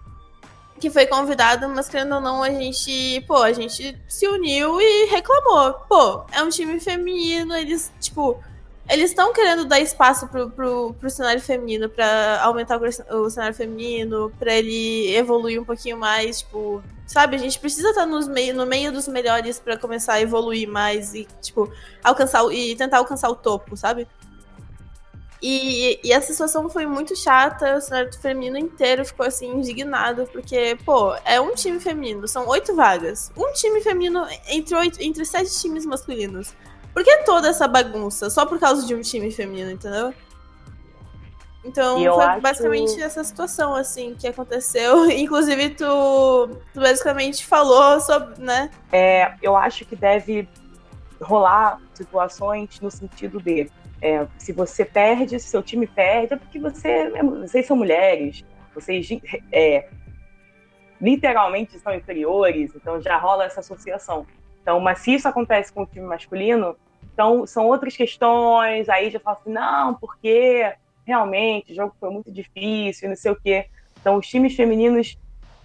que 0.80 0.90
foi 0.90 1.06
convidado, 1.06 1.66
mas 1.68 1.88
querendo 1.88 2.16
ou 2.16 2.20
não, 2.20 2.42
a 2.42 2.50
gente, 2.50 3.20
pô, 3.26 3.36
a 3.36 3.52
gente 3.52 3.96
se 4.06 4.28
uniu 4.28 4.78
e 4.80 5.06
reclamou. 5.06 5.72
Pô, 5.88 6.26
é 6.30 6.42
um 6.42 6.50
time 6.50 6.78
feminino, 6.78 7.54
eles, 7.54 7.90
tipo, 8.00 8.38
eles 8.88 9.10
estão 9.10 9.32
querendo 9.32 9.64
dar 9.64 9.80
espaço 9.80 10.28
pro, 10.28 10.50
pro, 10.50 10.94
pro 10.94 11.10
cenário 11.10 11.40
feminino, 11.40 11.88
para 11.88 12.42
aumentar 12.42 12.78
o, 12.78 13.16
o, 13.22 13.30
cenário 13.30 13.54
feminino, 13.54 14.30
para 14.38 14.54
ele 14.54 15.14
evoluir 15.14 15.60
um 15.60 15.64
pouquinho 15.64 15.96
mais, 15.96 16.40
tipo, 16.40 16.82
sabe? 17.06 17.36
A 17.36 17.38
gente 17.38 17.58
precisa 17.58 17.88
estar 17.88 18.02
tá 18.02 18.06
nos 18.06 18.28
meio, 18.28 18.54
no 18.54 18.66
meio 18.66 18.92
dos 18.92 19.08
melhores 19.08 19.58
para 19.58 19.78
começar 19.78 20.14
a 20.14 20.20
evoluir 20.20 20.68
mais 20.68 21.14
e, 21.14 21.26
tipo, 21.40 21.72
alcançar 22.02 22.44
e 22.52 22.76
tentar 22.76 22.98
alcançar 22.98 23.30
o 23.30 23.34
topo, 23.34 23.74
sabe? 23.76 24.06
E, 25.46 26.00
e 26.02 26.12
essa 26.12 26.32
situação 26.32 26.70
foi 26.70 26.86
muito 26.86 27.14
chata, 27.14 27.76
o 27.76 27.80
cenário 27.80 28.10
feminino 28.18 28.56
inteiro 28.56 29.04
ficou 29.04 29.26
assim, 29.26 29.50
indignado, 29.50 30.26
porque, 30.32 30.76
pô, 30.84 31.14
é 31.24 31.40
um 31.40 31.54
time 31.54 31.78
feminino, 31.80 32.26
são 32.26 32.48
oito 32.48 32.74
vagas. 32.74 33.30
Um 33.36 33.52
time 33.52 33.80
feminino 33.82 34.26
entre, 34.48 34.74
oito, 34.74 35.02
entre 35.02 35.24
sete 35.24 35.58
times 35.60 35.84
masculinos. 35.84 36.54
Por 36.94 37.02
que 37.02 37.18
toda 37.24 37.48
essa 37.48 37.66
bagunça? 37.66 38.30
Só 38.30 38.46
por 38.46 38.58
causa 38.58 38.86
de 38.86 38.94
um 38.94 39.00
time 39.00 39.30
feminino, 39.30 39.72
entendeu? 39.72 40.14
Então, 41.64 41.98
foi 41.98 42.24
acho... 42.24 42.40
basicamente 42.40 43.02
essa 43.02 43.24
situação, 43.24 43.74
assim, 43.74 44.14
que 44.14 44.28
aconteceu. 44.28 45.08
Inclusive, 45.10 45.70
tu, 45.70 46.50
tu 46.72 46.80
basicamente 46.80 47.44
falou 47.44 48.00
sobre, 48.00 48.40
né? 48.40 48.70
É, 48.92 49.34
eu 49.42 49.56
acho 49.56 49.84
que 49.84 49.96
deve 49.96 50.48
rolar 51.20 51.80
situações 51.94 52.80
no 52.80 52.90
sentido 52.90 53.40
de 53.40 53.68
é, 54.00 54.26
se 54.38 54.52
você 54.52 54.84
perde, 54.84 55.40
se 55.40 55.48
seu 55.48 55.62
time 55.62 55.86
perde, 55.86 56.34
é 56.34 56.36
porque 56.36 56.60
você, 56.60 57.10
vocês 57.40 57.66
são 57.66 57.76
mulheres, 57.76 58.44
vocês 58.74 59.08
é, 59.50 59.88
literalmente 61.00 61.78
são 61.78 61.94
inferiores, 61.94 62.72
então 62.74 63.00
já 63.00 63.16
rola 63.16 63.46
essa 63.46 63.60
associação. 63.60 64.26
Então, 64.60 64.78
mas 64.80 64.98
se 64.98 65.14
isso 65.14 65.26
acontece 65.26 65.72
com 65.72 65.82
o 65.82 65.86
time 65.86 66.04
masculino, 66.06 66.76
então 67.14 67.46
são 67.46 67.66
outras 67.66 67.96
questões, 67.96 68.88
aí 68.88 69.10
já 69.10 69.18
fala 69.18 69.38
assim, 69.40 69.52
não, 69.52 69.94
porque 69.94 70.70
realmente 71.06 71.72
o 71.72 71.74
jogo 71.74 71.94
foi 71.98 72.10
muito 72.10 72.30
difícil, 72.30 73.08
não 73.08 73.16
sei 73.16 73.30
o 73.32 73.36
quê. 73.36 73.66
Então, 74.00 74.16
os 74.18 74.26
times 74.26 74.54
femininos 74.54 75.16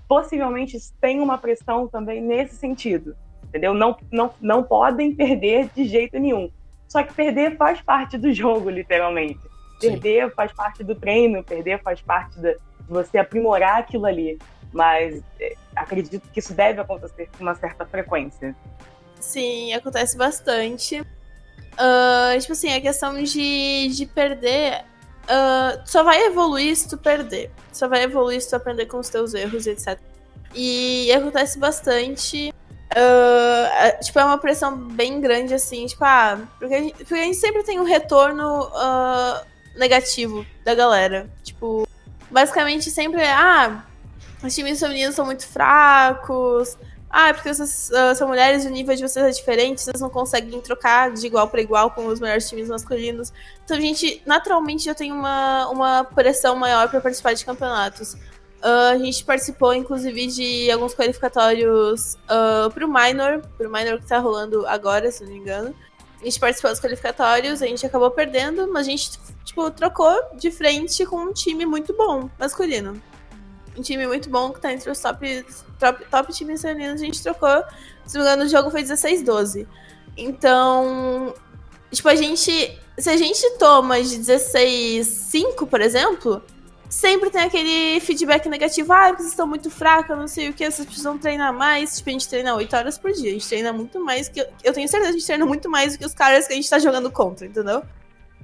possivelmente 0.07 0.77
têm 1.01 1.19
uma 1.19 1.37
pressão 1.37 1.87
também 1.87 2.21
nesse 2.21 2.55
sentido, 2.55 3.15
entendeu? 3.43 3.73
Não, 3.73 3.97
não, 4.11 4.33
não 4.39 4.63
podem 4.63 5.13
perder 5.13 5.69
de 5.75 5.85
jeito 5.85 6.17
nenhum. 6.17 6.49
Só 6.87 7.03
que 7.03 7.13
perder 7.13 7.57
faz 7.57 7.81
parte 7.81 8.17
do 8.17 8.31
jogo, 8.31 8.69
literalmente. 8.69 9.41
Sim. 9.79 9.91
Perder 9.91 10.33
faz 10.33 10.53
parte 10.53 10.83
do 10.83 10.95
treino, 10.95 11.43
perder 11.43 11.81
faz 11.81 12.01
parte 12.01 12.39
de 12.39 12.57
você 12.87 13.17
aprimorar 13.17 13.79
aquilo 13.79 14.05
ali 14.05 14.39
mas 14.71 15.21
é, 15.39 15.55
acredito 15.75 16.27
que 16.29 16.39
isso 16.39 16.53
deve 16.53 16.79
acontecer 16.81 17.29
com 17.37 17.43
uma 17.43 17.55
certa 17.55 17.85
frequência. 17.85 18.55
Sim, 19.19 19.73
acontece 19.73 20.17
bastante. 20.17 21.03
Uh, 21.73 22.39
tipo 22.39 22.53
assim, 22.53 22.73
a 22.73 22.81
questão 22.81 23.21
de, 23.21 23.89
de 23.89 24.05
perder. 24.05 24.83
Uh, 25.23 25.79
só 25.85 26.03
vai 26.03 26.23
evoluir 26.25 26.75
se 26.75 26.89
tu 26.89 26.97
perder. 26.97 27.51
Só 27.71 27.87
vai 27.87 28.03
evoluir 28.03 28.41
se 28.41 28.49
tu 28.49 28.55
aprender 28.55 28.85
com 28.87 28.97
os 28.97 29.09
teus 29.09 29.33
erros, 29.33 29.67
etc. 29.67 29.99
E 30.55 31.11
acontece 31.11 31.59
bastante. 31.59 32.53
Uh, 32.91 34.03
tipo, 34.03 34.19
é 34.19 34.25
uma 34.25 34.37
pressão 34.39 34.75
bem 34.75 35.21
grande, 35.21 35.53
assim, 35.53 35.85
tipo, 35.85 36.03
ah, 36.03 36.39
porque 36.57 36.73
a 36.73 36.79
gente, 36.79 36.95
porque 36.97 37.13
a 37.13 37.23
gente 37.23 37.37
sempre 37.37 37.63
tem 37.63 37.79
um 37.79 37.83
retorno 37.83 38.71
negativo 39.75 40.45
da 40.65 40.73
galera. 40.73 41.29
Tipo, 41.43 41.87
basicamente 42.31 42.89
sempre 42.89 43.21
é, 43.21 43.31
ah, 43.31 43.85
os 44.43 44.53
times 44.55 44.79
femininos 44.79 45.15
são 45.15 45.25
muito 45.25 45.45
fracos. 45.47 46.77
Ah, 47.09 47.29
é 47.29 47.33
porque 47.33 47.51
vocês 47.51 47.89
uh, 47.89 48.15
são 48.15 48.27
mulheres 48.27 48.65
o 48.65 48.69
nível 48.69 48.95
de 48.95 49.01
vocês 49.01 49.25
é 49.25 49.31
diferente, 49.31 49.81
vocês 49.81 49.99
não 49.99 50.11
conseguem 50.11 50.61
trocar 50.61 51.11
de 51.11 51.25
igual 51.25 51.47
para 51.47 51.59
igual 51.59 51.89
com 51.89 52.05
os 52.05 52.19
melhores 52.19 52.47
times 52.47 52.69
masculinos. 52.69 53.33
Então, 53.65 53.77
a 53.77 53.79
gente, 53.79 54.21
naturalmente, 54.27 54.83
já 54.83 54.93
tem 54.93 55.11
uma, 55.11 55.67
uma 55.69 56.03
pressão 56.03 56.55
maior 56.55 56.87
para 56.87 57.01
participar 57.01 57.33
de 57.33 57.43
campeonatos. 57.43 58.13
Uh, 58.13 58.91
a 58.93 58.97
gente 58.99 59.23
participou, 59.23 59.73
inclusive, 59.73 60.27
de 60.27 60.69
alguns 60.69 60.93
qualificatórios 60.93 62.15
uh, 62.25 62.69
pro 62.71 62.87
Minor, 62.87 63.41
pro 63.57 63.71
Minor 63.71 63.99
que 63.99 64.07
tá 64.07 64.19
rolando 64.19 64.67
agora, 64.67 65.11
se 65.11 65.23
não 65.23 65.31
me 65.31 65.39
engano. 65.39 65.73
A 66.21 66.25
gente 66.25 66.39
participou 66.39 66.69
dos 66.69 66.79
qualificatórios, 66.79 67.63
a 67.63 67.65
gente 67.65 67.83
acabou 67.85 68.11
perdendo, 68.11 68.71
mas 68.71 68.85
a 68.85 68.91
gente, 68.91 69.11
tipo, 69.45 69.71
trocou 69.71 70.13
de 70.35 70.51
frente 70.51 71.05
com 71.07 71.15
um 71.15 71.33
time 71.33 71.65
muito 71.65 71.91
bom, 71.95 72.29
masculino 72.37 73.01
um 73.77 73.81
time 73.81 74.07
muito 74.07 74.29
bom 74.29 74.51
que 74.51 74.59
tá 74.59 74.71
entre 74.73 74.89
os 74.89 74.99
top, 74.99 75.45
top, 75.79 76.05
top 76.05 76.33
times 76.33 76.61
femininos. 76.61 77.01
A 77.01 77.05
gente 77.05 77.21
trocou. 77.21 77.63
Se 78.05 78.17
não 78.17 78.25
me 78.25 78.31
engano, 78.31 78.45
o 78.45 78.49
jogo 78.49 78.71
foi 78.71 78.83
16-12. 78.83 79.67
Então, 80.17 81.33
tipo, 81.91 82.07
a 82.07 82.15
gente. 82.15 82.77
Se 82.97 83.09
a 83.09 83.15
gente 83.15 83.57
toma 83.57 84.01
de 84.01 84.17
16-5, 84.17 85.67
por 85.67 85.79
exemplo, 85.79 86.43
sempre 86.89 87.29
tem 87.29 87.41
aquele 87.41 87.99
feedback 88.01 88.49
negativo. 88.49 88.91
Ah, 88.91 89.13
vocês 89.13 89.29
estão 89.29 89.47
muito 89.47 89.69
fracos, 89.69 90.17
não 90.17 90.27
sei 90.27 90.49
o 90.49 90.53
que, 90.53 90.69
vocês 90.69 90.85
precisam 90.85 91.17
treinar 91.17 91.53
mais. 91.53 91.97
Tipo, 91.97 92.09
a 92.09 92.13
gente 92.13 92.27
treina 92.27 92.55
8 92.55 92.75
horas 92.75 92.97
por 92.97 93.11
dia. 93.11 93.29
A 93.29 93.33
gente 93.33 93.47
treina 93.47 93.71
muito 93.71 94.03
mais 94.03 94.27
que. 94.27 94.45
Eu 94.63 94.73
tenho 94.73 94.87
certeza 94.87 95.11
que 95.11 95.17
a 95.17 95.19
gente 95.19 95.25
treina 95.25 95.45
muito 95.45 95.69
mais 95.69 95.93
do 95.93 95.99
que 95.99 96.05
os 96.05 96.13
caras 96.13 96.47
que 96.47 96.53
a 96.53 96.55
gente 96.55 96.69
tá 96.69 96.79
jogando 96.79 97.09
contra, 97.09 97.45
entendeu? 97.45 97.83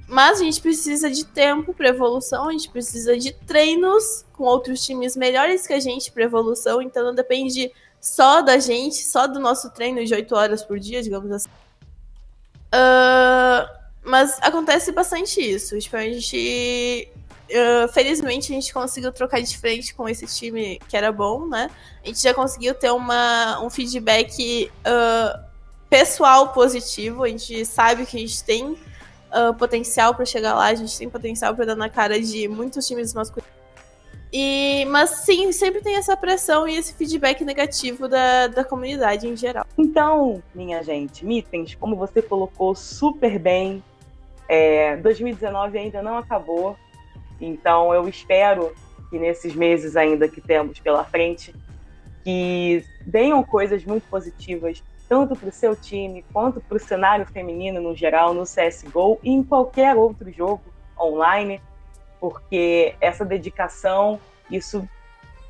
Mas 0.08 0.40
a 0.40 0.44
gente 0.44 0.62
precisa 0.62 1.10
de 1.10 1.26
tempo 1.26 1.74
para 1.74 1.90
evolução, 1.90 2.50
a 2.50 2.52
gente 2.52 2.70
precisa 2.70 3.18
de 3.18 3.32
treinos 3.32 4.24
com 4.34 4.44
outros 4.44 4.86
times 4.86 5.16
melhores 5.16 5.66
que 5.66 5.74
a 5.74 5.80
gente 5.80 6.12
para 6.12 6.24
evolução, 6.24 6.82
então 6.82 7.04
não 7.04 7.16
depende 7.16 7.72
só 8.00 8.42
da 8.42 8.60
gente, 8.60 8.98
só 8.98 9.26
do 9.26 9.40
nosso 9.40 9.72
treino 9.72 10.06
de 10.06 10.14
8 10.14 10.36
horas 10.36 10.64
por 10.64 10.80
dia, 10.80 11.02
digamos 11.02 11.32
assim. 11.32 11.50
Uh, 12.68 13.68
mas 14.04 14.38
acontece 14.42 14.92
bastante 14.92 15.42
isso. 15.42 15.78
Tipo, 15.80 15.98
a 15.98 16.02
gente. 16.02 17.10
Uh, 17.48 17.88
felizmente 17.94 18.52
a 18.52 18.56
gente 18.56 18.74
conseguiu 18.74 19.12
trocar 19.12 19.40
de 19.40 19.56
frente 19.58 19.94
com 19.94 20.10
esse 20.10 20.26
time 20.26 20.80
que 20.90 20.98
era 20.98 21.12
bom, 21.12 21.48
né? 21.48 21.70
A 22.04 22.08
gente 22.08 22.22
já 22.22 22.34
conseguiu 22.34 22.74
ter 22.74 22.92
uma, 22.92 23.62
um 23.62 23.70
feedback 23.70 24.72
uh, 24.82 25.44
pessoal 25.90 26.50
positivo. 26.50 27.24
A 27.24 27.28
gente 27.28 27.66
sabe 27.66 28.06
que 28.06 28.18
a 28.18 28.20
gente 28.20 28.44
tem 28.44 28.78
uh, 29.36 29.54
potencial 29.54 30.16
para 30.16 30.26
chegar 30.26 30.54
lá, 30.54 30.68
a 30.68 30.76
gente 30.76 30.98
tem 30.98 31.10
potencial 31.10 31.54
para 31.54 31.66
dar 31.66 31.76
na 31.76 31.90
cara 31.90 32.20
de 32.20 32.48
muitos 32.48 32.88
times 32.88 33.14
masculinos. 33.14 33.54
E, 34.32 34.86
mas 34.86 35.12
sim, 35.12 35.52
sempre 35.52 35.82
tem 35.82 35.96
essa 35.96 36.18
pressão 36.18 36.68
e 36.68 36.76
esse 36.76 36.94
feedback 36.94 37.44
negativo 37.46 38.08
da, 38.08 38.48
da 38.48 38.64
comunidade 38.64 39.28
em 39.28 39.36
geral. 39.36 39.66
Então, 39.78 40.44
minha 40.54 40.84
gente, 40.84 41.26
Mitens, 41.26 41.76
como 41.76 41.96
você 41.96 42.22
colocou 42.22 42.76
super 42.76 43.40
bem, 43.40 43.84
é, 44.50 44.98
2019 44.98 45.78
ainda 45.78 46.02
não 46.02 46.18
acabou, 46.18 46.76
então 47.40 47.94
eu 47.94 48.10
espero 48.10 48.76
que 49.10 49.18
nesses 49.18 49.56
meses 49.56 49.96
ainda 49.96 50.28
que 50.28 50.42
temos 50.42 50.80
pela 50.80 51.04
frente, 51.04 51.56
que 52.24 52.84
venham 53.06 53.44
coisas 53.44 53.86
muito 53.86 54.04
positivas, 54.10 54.84
tanto 55.08 55.36
para 55.36 55.50
o 55.50 55.52
seu 55.52 55.76
time 55.76 56.24
quanto 56.34 56.60
para 56.60 56.78
o 56.78 56.80
cenário 56.80 57.26
feminino 57.26 57.82
no 57.82 57.96
geral, 57.96 58.34
no 58.34 58.44
CSGO 58.44 59.20
e 59.24 59.32
em 59.32 59.44
qualquer 59.44 59.96
outro 59.96 60.32
jogo 60.32 60.64
online 61.00 61.62
porque 62.20 62.96
essa 63.00 63.24
dedicação, 63.24 64.20
isso 64.50 64.88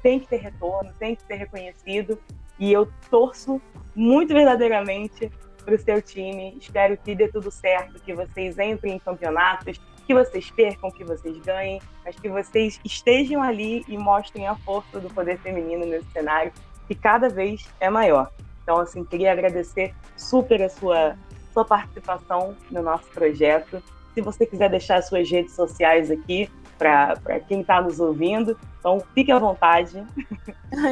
tem 0.04 0.20
que 0.20 0.28
ter 0.28 0.38
retorno, 0.38 0.94
tem 1.00 1.16
que 1.16 1.24
ser 1.24 1.36
reconhecido, 1.36 2.20
e 2.60 2.72
eu 2.72 2.90
torço 3.10 3.62
muito 3.96 4.34
verdadeiramente 4.34 5.32
para 5.64 5.74
o 5.74 5.80
seu 5.80 6.02
time. 6.02 6.58
Espero 6.60 6.98
que 6.98 7.16
dê 7.16 7.28
tudo 7.28 7.50
certo, 7.50 8.00
que 8.02 8.14
vocês 8.14 8.60
entrem 8.60 8.94
em 8.94 9.00
campeonatos, 9.00 9.80
que 10.06 10.14
vocês 10.14 10.52
percam, 10.52 10.92
que 10.92 11.04
vocês 11.04 11.38
ganhem, 11.40 11.82
mas 12.04 12.20
que 12.20 12.30
vocês 12.30 12.80
estejam 12.84 13.42
ali 13.42 13.84
e 13.88 13.98
mostrem 13.98 14.46
a 14.46 14.56
força 14.58 15.00
do 15.00 15.10
poder 15.10 15.40
feminino 15.40 15.86
nesse 15.86 16.12
cenário, 16.12 16.52
que 16.88 16.94
cada 16.94 17.30
vez 17.30 17.68
é 17.80 17.90
maior. 17.90 18.32
Então, 18.66 18.80
assim, 18.80 19.06
queria 19.06 19.32
agradecer 19.32 19.94
super 20.18 20.60
a 20.64 20.70
sua, 20.70 21.16
sua 21.54 21.64
participação 21.64 22.58
no 22.72 22.82
nosso 22.82 23.06
projeto. 23.12 23.82
Se 24.16 24.22
você 24.22 24.44
quiser 24.44 24.72
deixar 24.72 24.98
as 24.98 25.08
suas 25.08 25.30
redes 25.30 25.54
sociais 25.54 26.10
aqui, 26.10 26.50
para 26.80 27.40
quem 27.48 27.62
está 27.62 27.80
nos 27.80 28.00
ouvindo. 28.00 28.58
Então, 28.80 29.02
fique 29.14 29.32
à 29.32 29.40
vontade. 29.40 30.04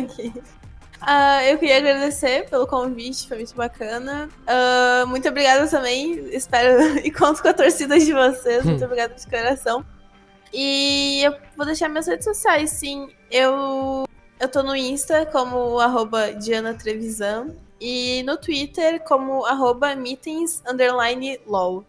Okay. 0.03 0.31
Uh, 1.01 1.41
eu 1.49 1.57
queria 1.57 1.77
agradecer 1.77 2.49
pelo 2.49 2.65
convite, 2.65 3.27
foi 3.27 3.37
muito 3.37 3.53
bacana. 3.53 4.29
Uh, 4.47 5.05
muito 5.07 5.27
obrigada 5.27 5.67
também, 5.67 6.13
espero 6.33 6.99
e 7.03 7.11
conto 7.11 7.41
com 7.41 7.49
a 7.49 7.53
torcida 7.53 7.99
de 7.99 8.13
vocês. 8.13 8.63
Muito 8.63 8.85
obrigada 8.85 9.13
de 9.13 9.27
coração. 9.27 9.85
E 10.53 11.21
eu 11.23 11.35
vou 11.57 11.65
deixar 11.65 11.89
minhas 11.89 12.07
redes 12.07 12.23
sociais, 12.23 12.69
sim. 12.69 13.09
Eu, 13.29 14.05
eu 14.43 14.49
tô 14.49 14.61
no 14.61 14.75
Insta 14.75 15.25
como 15.25 15.79
arroba 15.79 16.33
Diana 16.33 16.73
Trevisan 16.73 17.51
e 17.79 18.21
no 18.23 18.35
Twitter 18.35 19.01
como 19.03 19.45
arroba 19.45 19.95
meetings 19.95 20.61
underline 20.67 21.39
lol. 21.47 21.85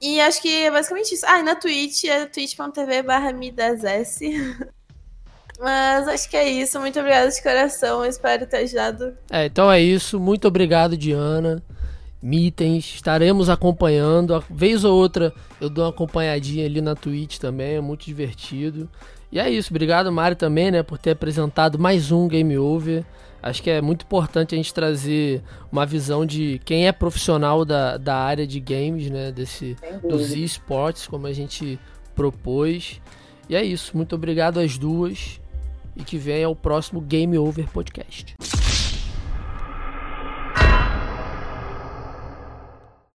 E 0.00 0.20
acho 0.20 0.42
que 0.42 0.64
é 0.64 0.70
basicamente 0.72 1.14
isso. 1.14 1.24
Ah, 1.24 1.38
e 1.38 1.44
na 1.44 1.54
Twitch 1.54 2.02
é 2.04 2.26
twitch.tv 2.26 3.02
barra 3.04 3.32
midass. 3.32 3.82
Mas 5.60 6.08
acho 6.08 6.28
que 6.28 6.36
é 6.36 6.48
isso. 6.48 6.80
Muito 6.80 6.98
obrigada 6.98 7.30
de 7.30 7.40
coração. 7.40 8.04
espero 8.04 8.44
ter 8.44 8.56
ajudado. 8.56 9.16
É, 9.30 9.46
então 9.46 9.70
é 9.70 9.80
isso. 9.80 10.18
Muito 10.18 10.48
obrigado, 10.48 10.96
Diana. 10.96 11.62
Mitens, 12.20 12.86
estaremos 12.86 13.48
acompanhando. 13.48 14.34
A 14.34 14.40
vez 14.50 14.82
ou 14.82 14.98
outra 14.98 15.32
eu 15.60 15.70
dou 15.70 15.84
uma 15.84 15.90
acompanhadinha 15.90 16.66
ali 16.66 16.80
na 16.80 16.96
Twitch 16.96 17.38
também, 17.38 17.76
é 17.76 17.80
muito 17.80 18.04
divertido. 18.04 18.90
E 19.32 19.38
é 19.38 19.48
isso, 19.48 19.72
obrigado 19.72 20.12
Mário 20.12 20.36
também, 20.36 20.70
né, 20.70 20.82
por 20.82 20.98
ter 20.98 21.12
apresentado 21.12 21.78
mais 21.78 22.12
um 22.12 22.28
Game 22.28 22.58
Over. 22.58 23.02
Acho 23.42 23.62
que 23.62 23.70
é 23.70 23.80
muito 23.80 24.04
importante 24.04 24.54
a 24.54 24.56
gente 24.56 24.72
trazer 24.72 25.42
uma 25.72 25.84
visão 25.84 26.24
de 26.24 26.60
quem 26.64 26.86
é 26.86 26.92
profissional 26.92 27.64
da, 27.64 27.96
da 27.96 28.14
área 28.14 28.46
de 28.46 28.60
games, 28.60 29.10
né? 29.10 29.32
Desse, 29.32 29.76
dos 30.00 30.30
esportes, 30.32 31.08
como 31.08 31.26
a 31.26 31.32
gente 31.32 31.76
propôs. 32.14 33.00
E 33.48 33.56
é 33.56 33.64
isso. 33.64 33.96
Muito 33.96 34.14
obrigado 34.14 34.60
às 34.60 34.78
duas. 34.78 35.40
E 35.96 36.04
que 36.04 36.18
venha 36.18 36.48
o 36.48 36.54
próximo 36.54 37.00
Game 37.00 37.36
Over 37.36 37.68
Podcast. 37.68 38.36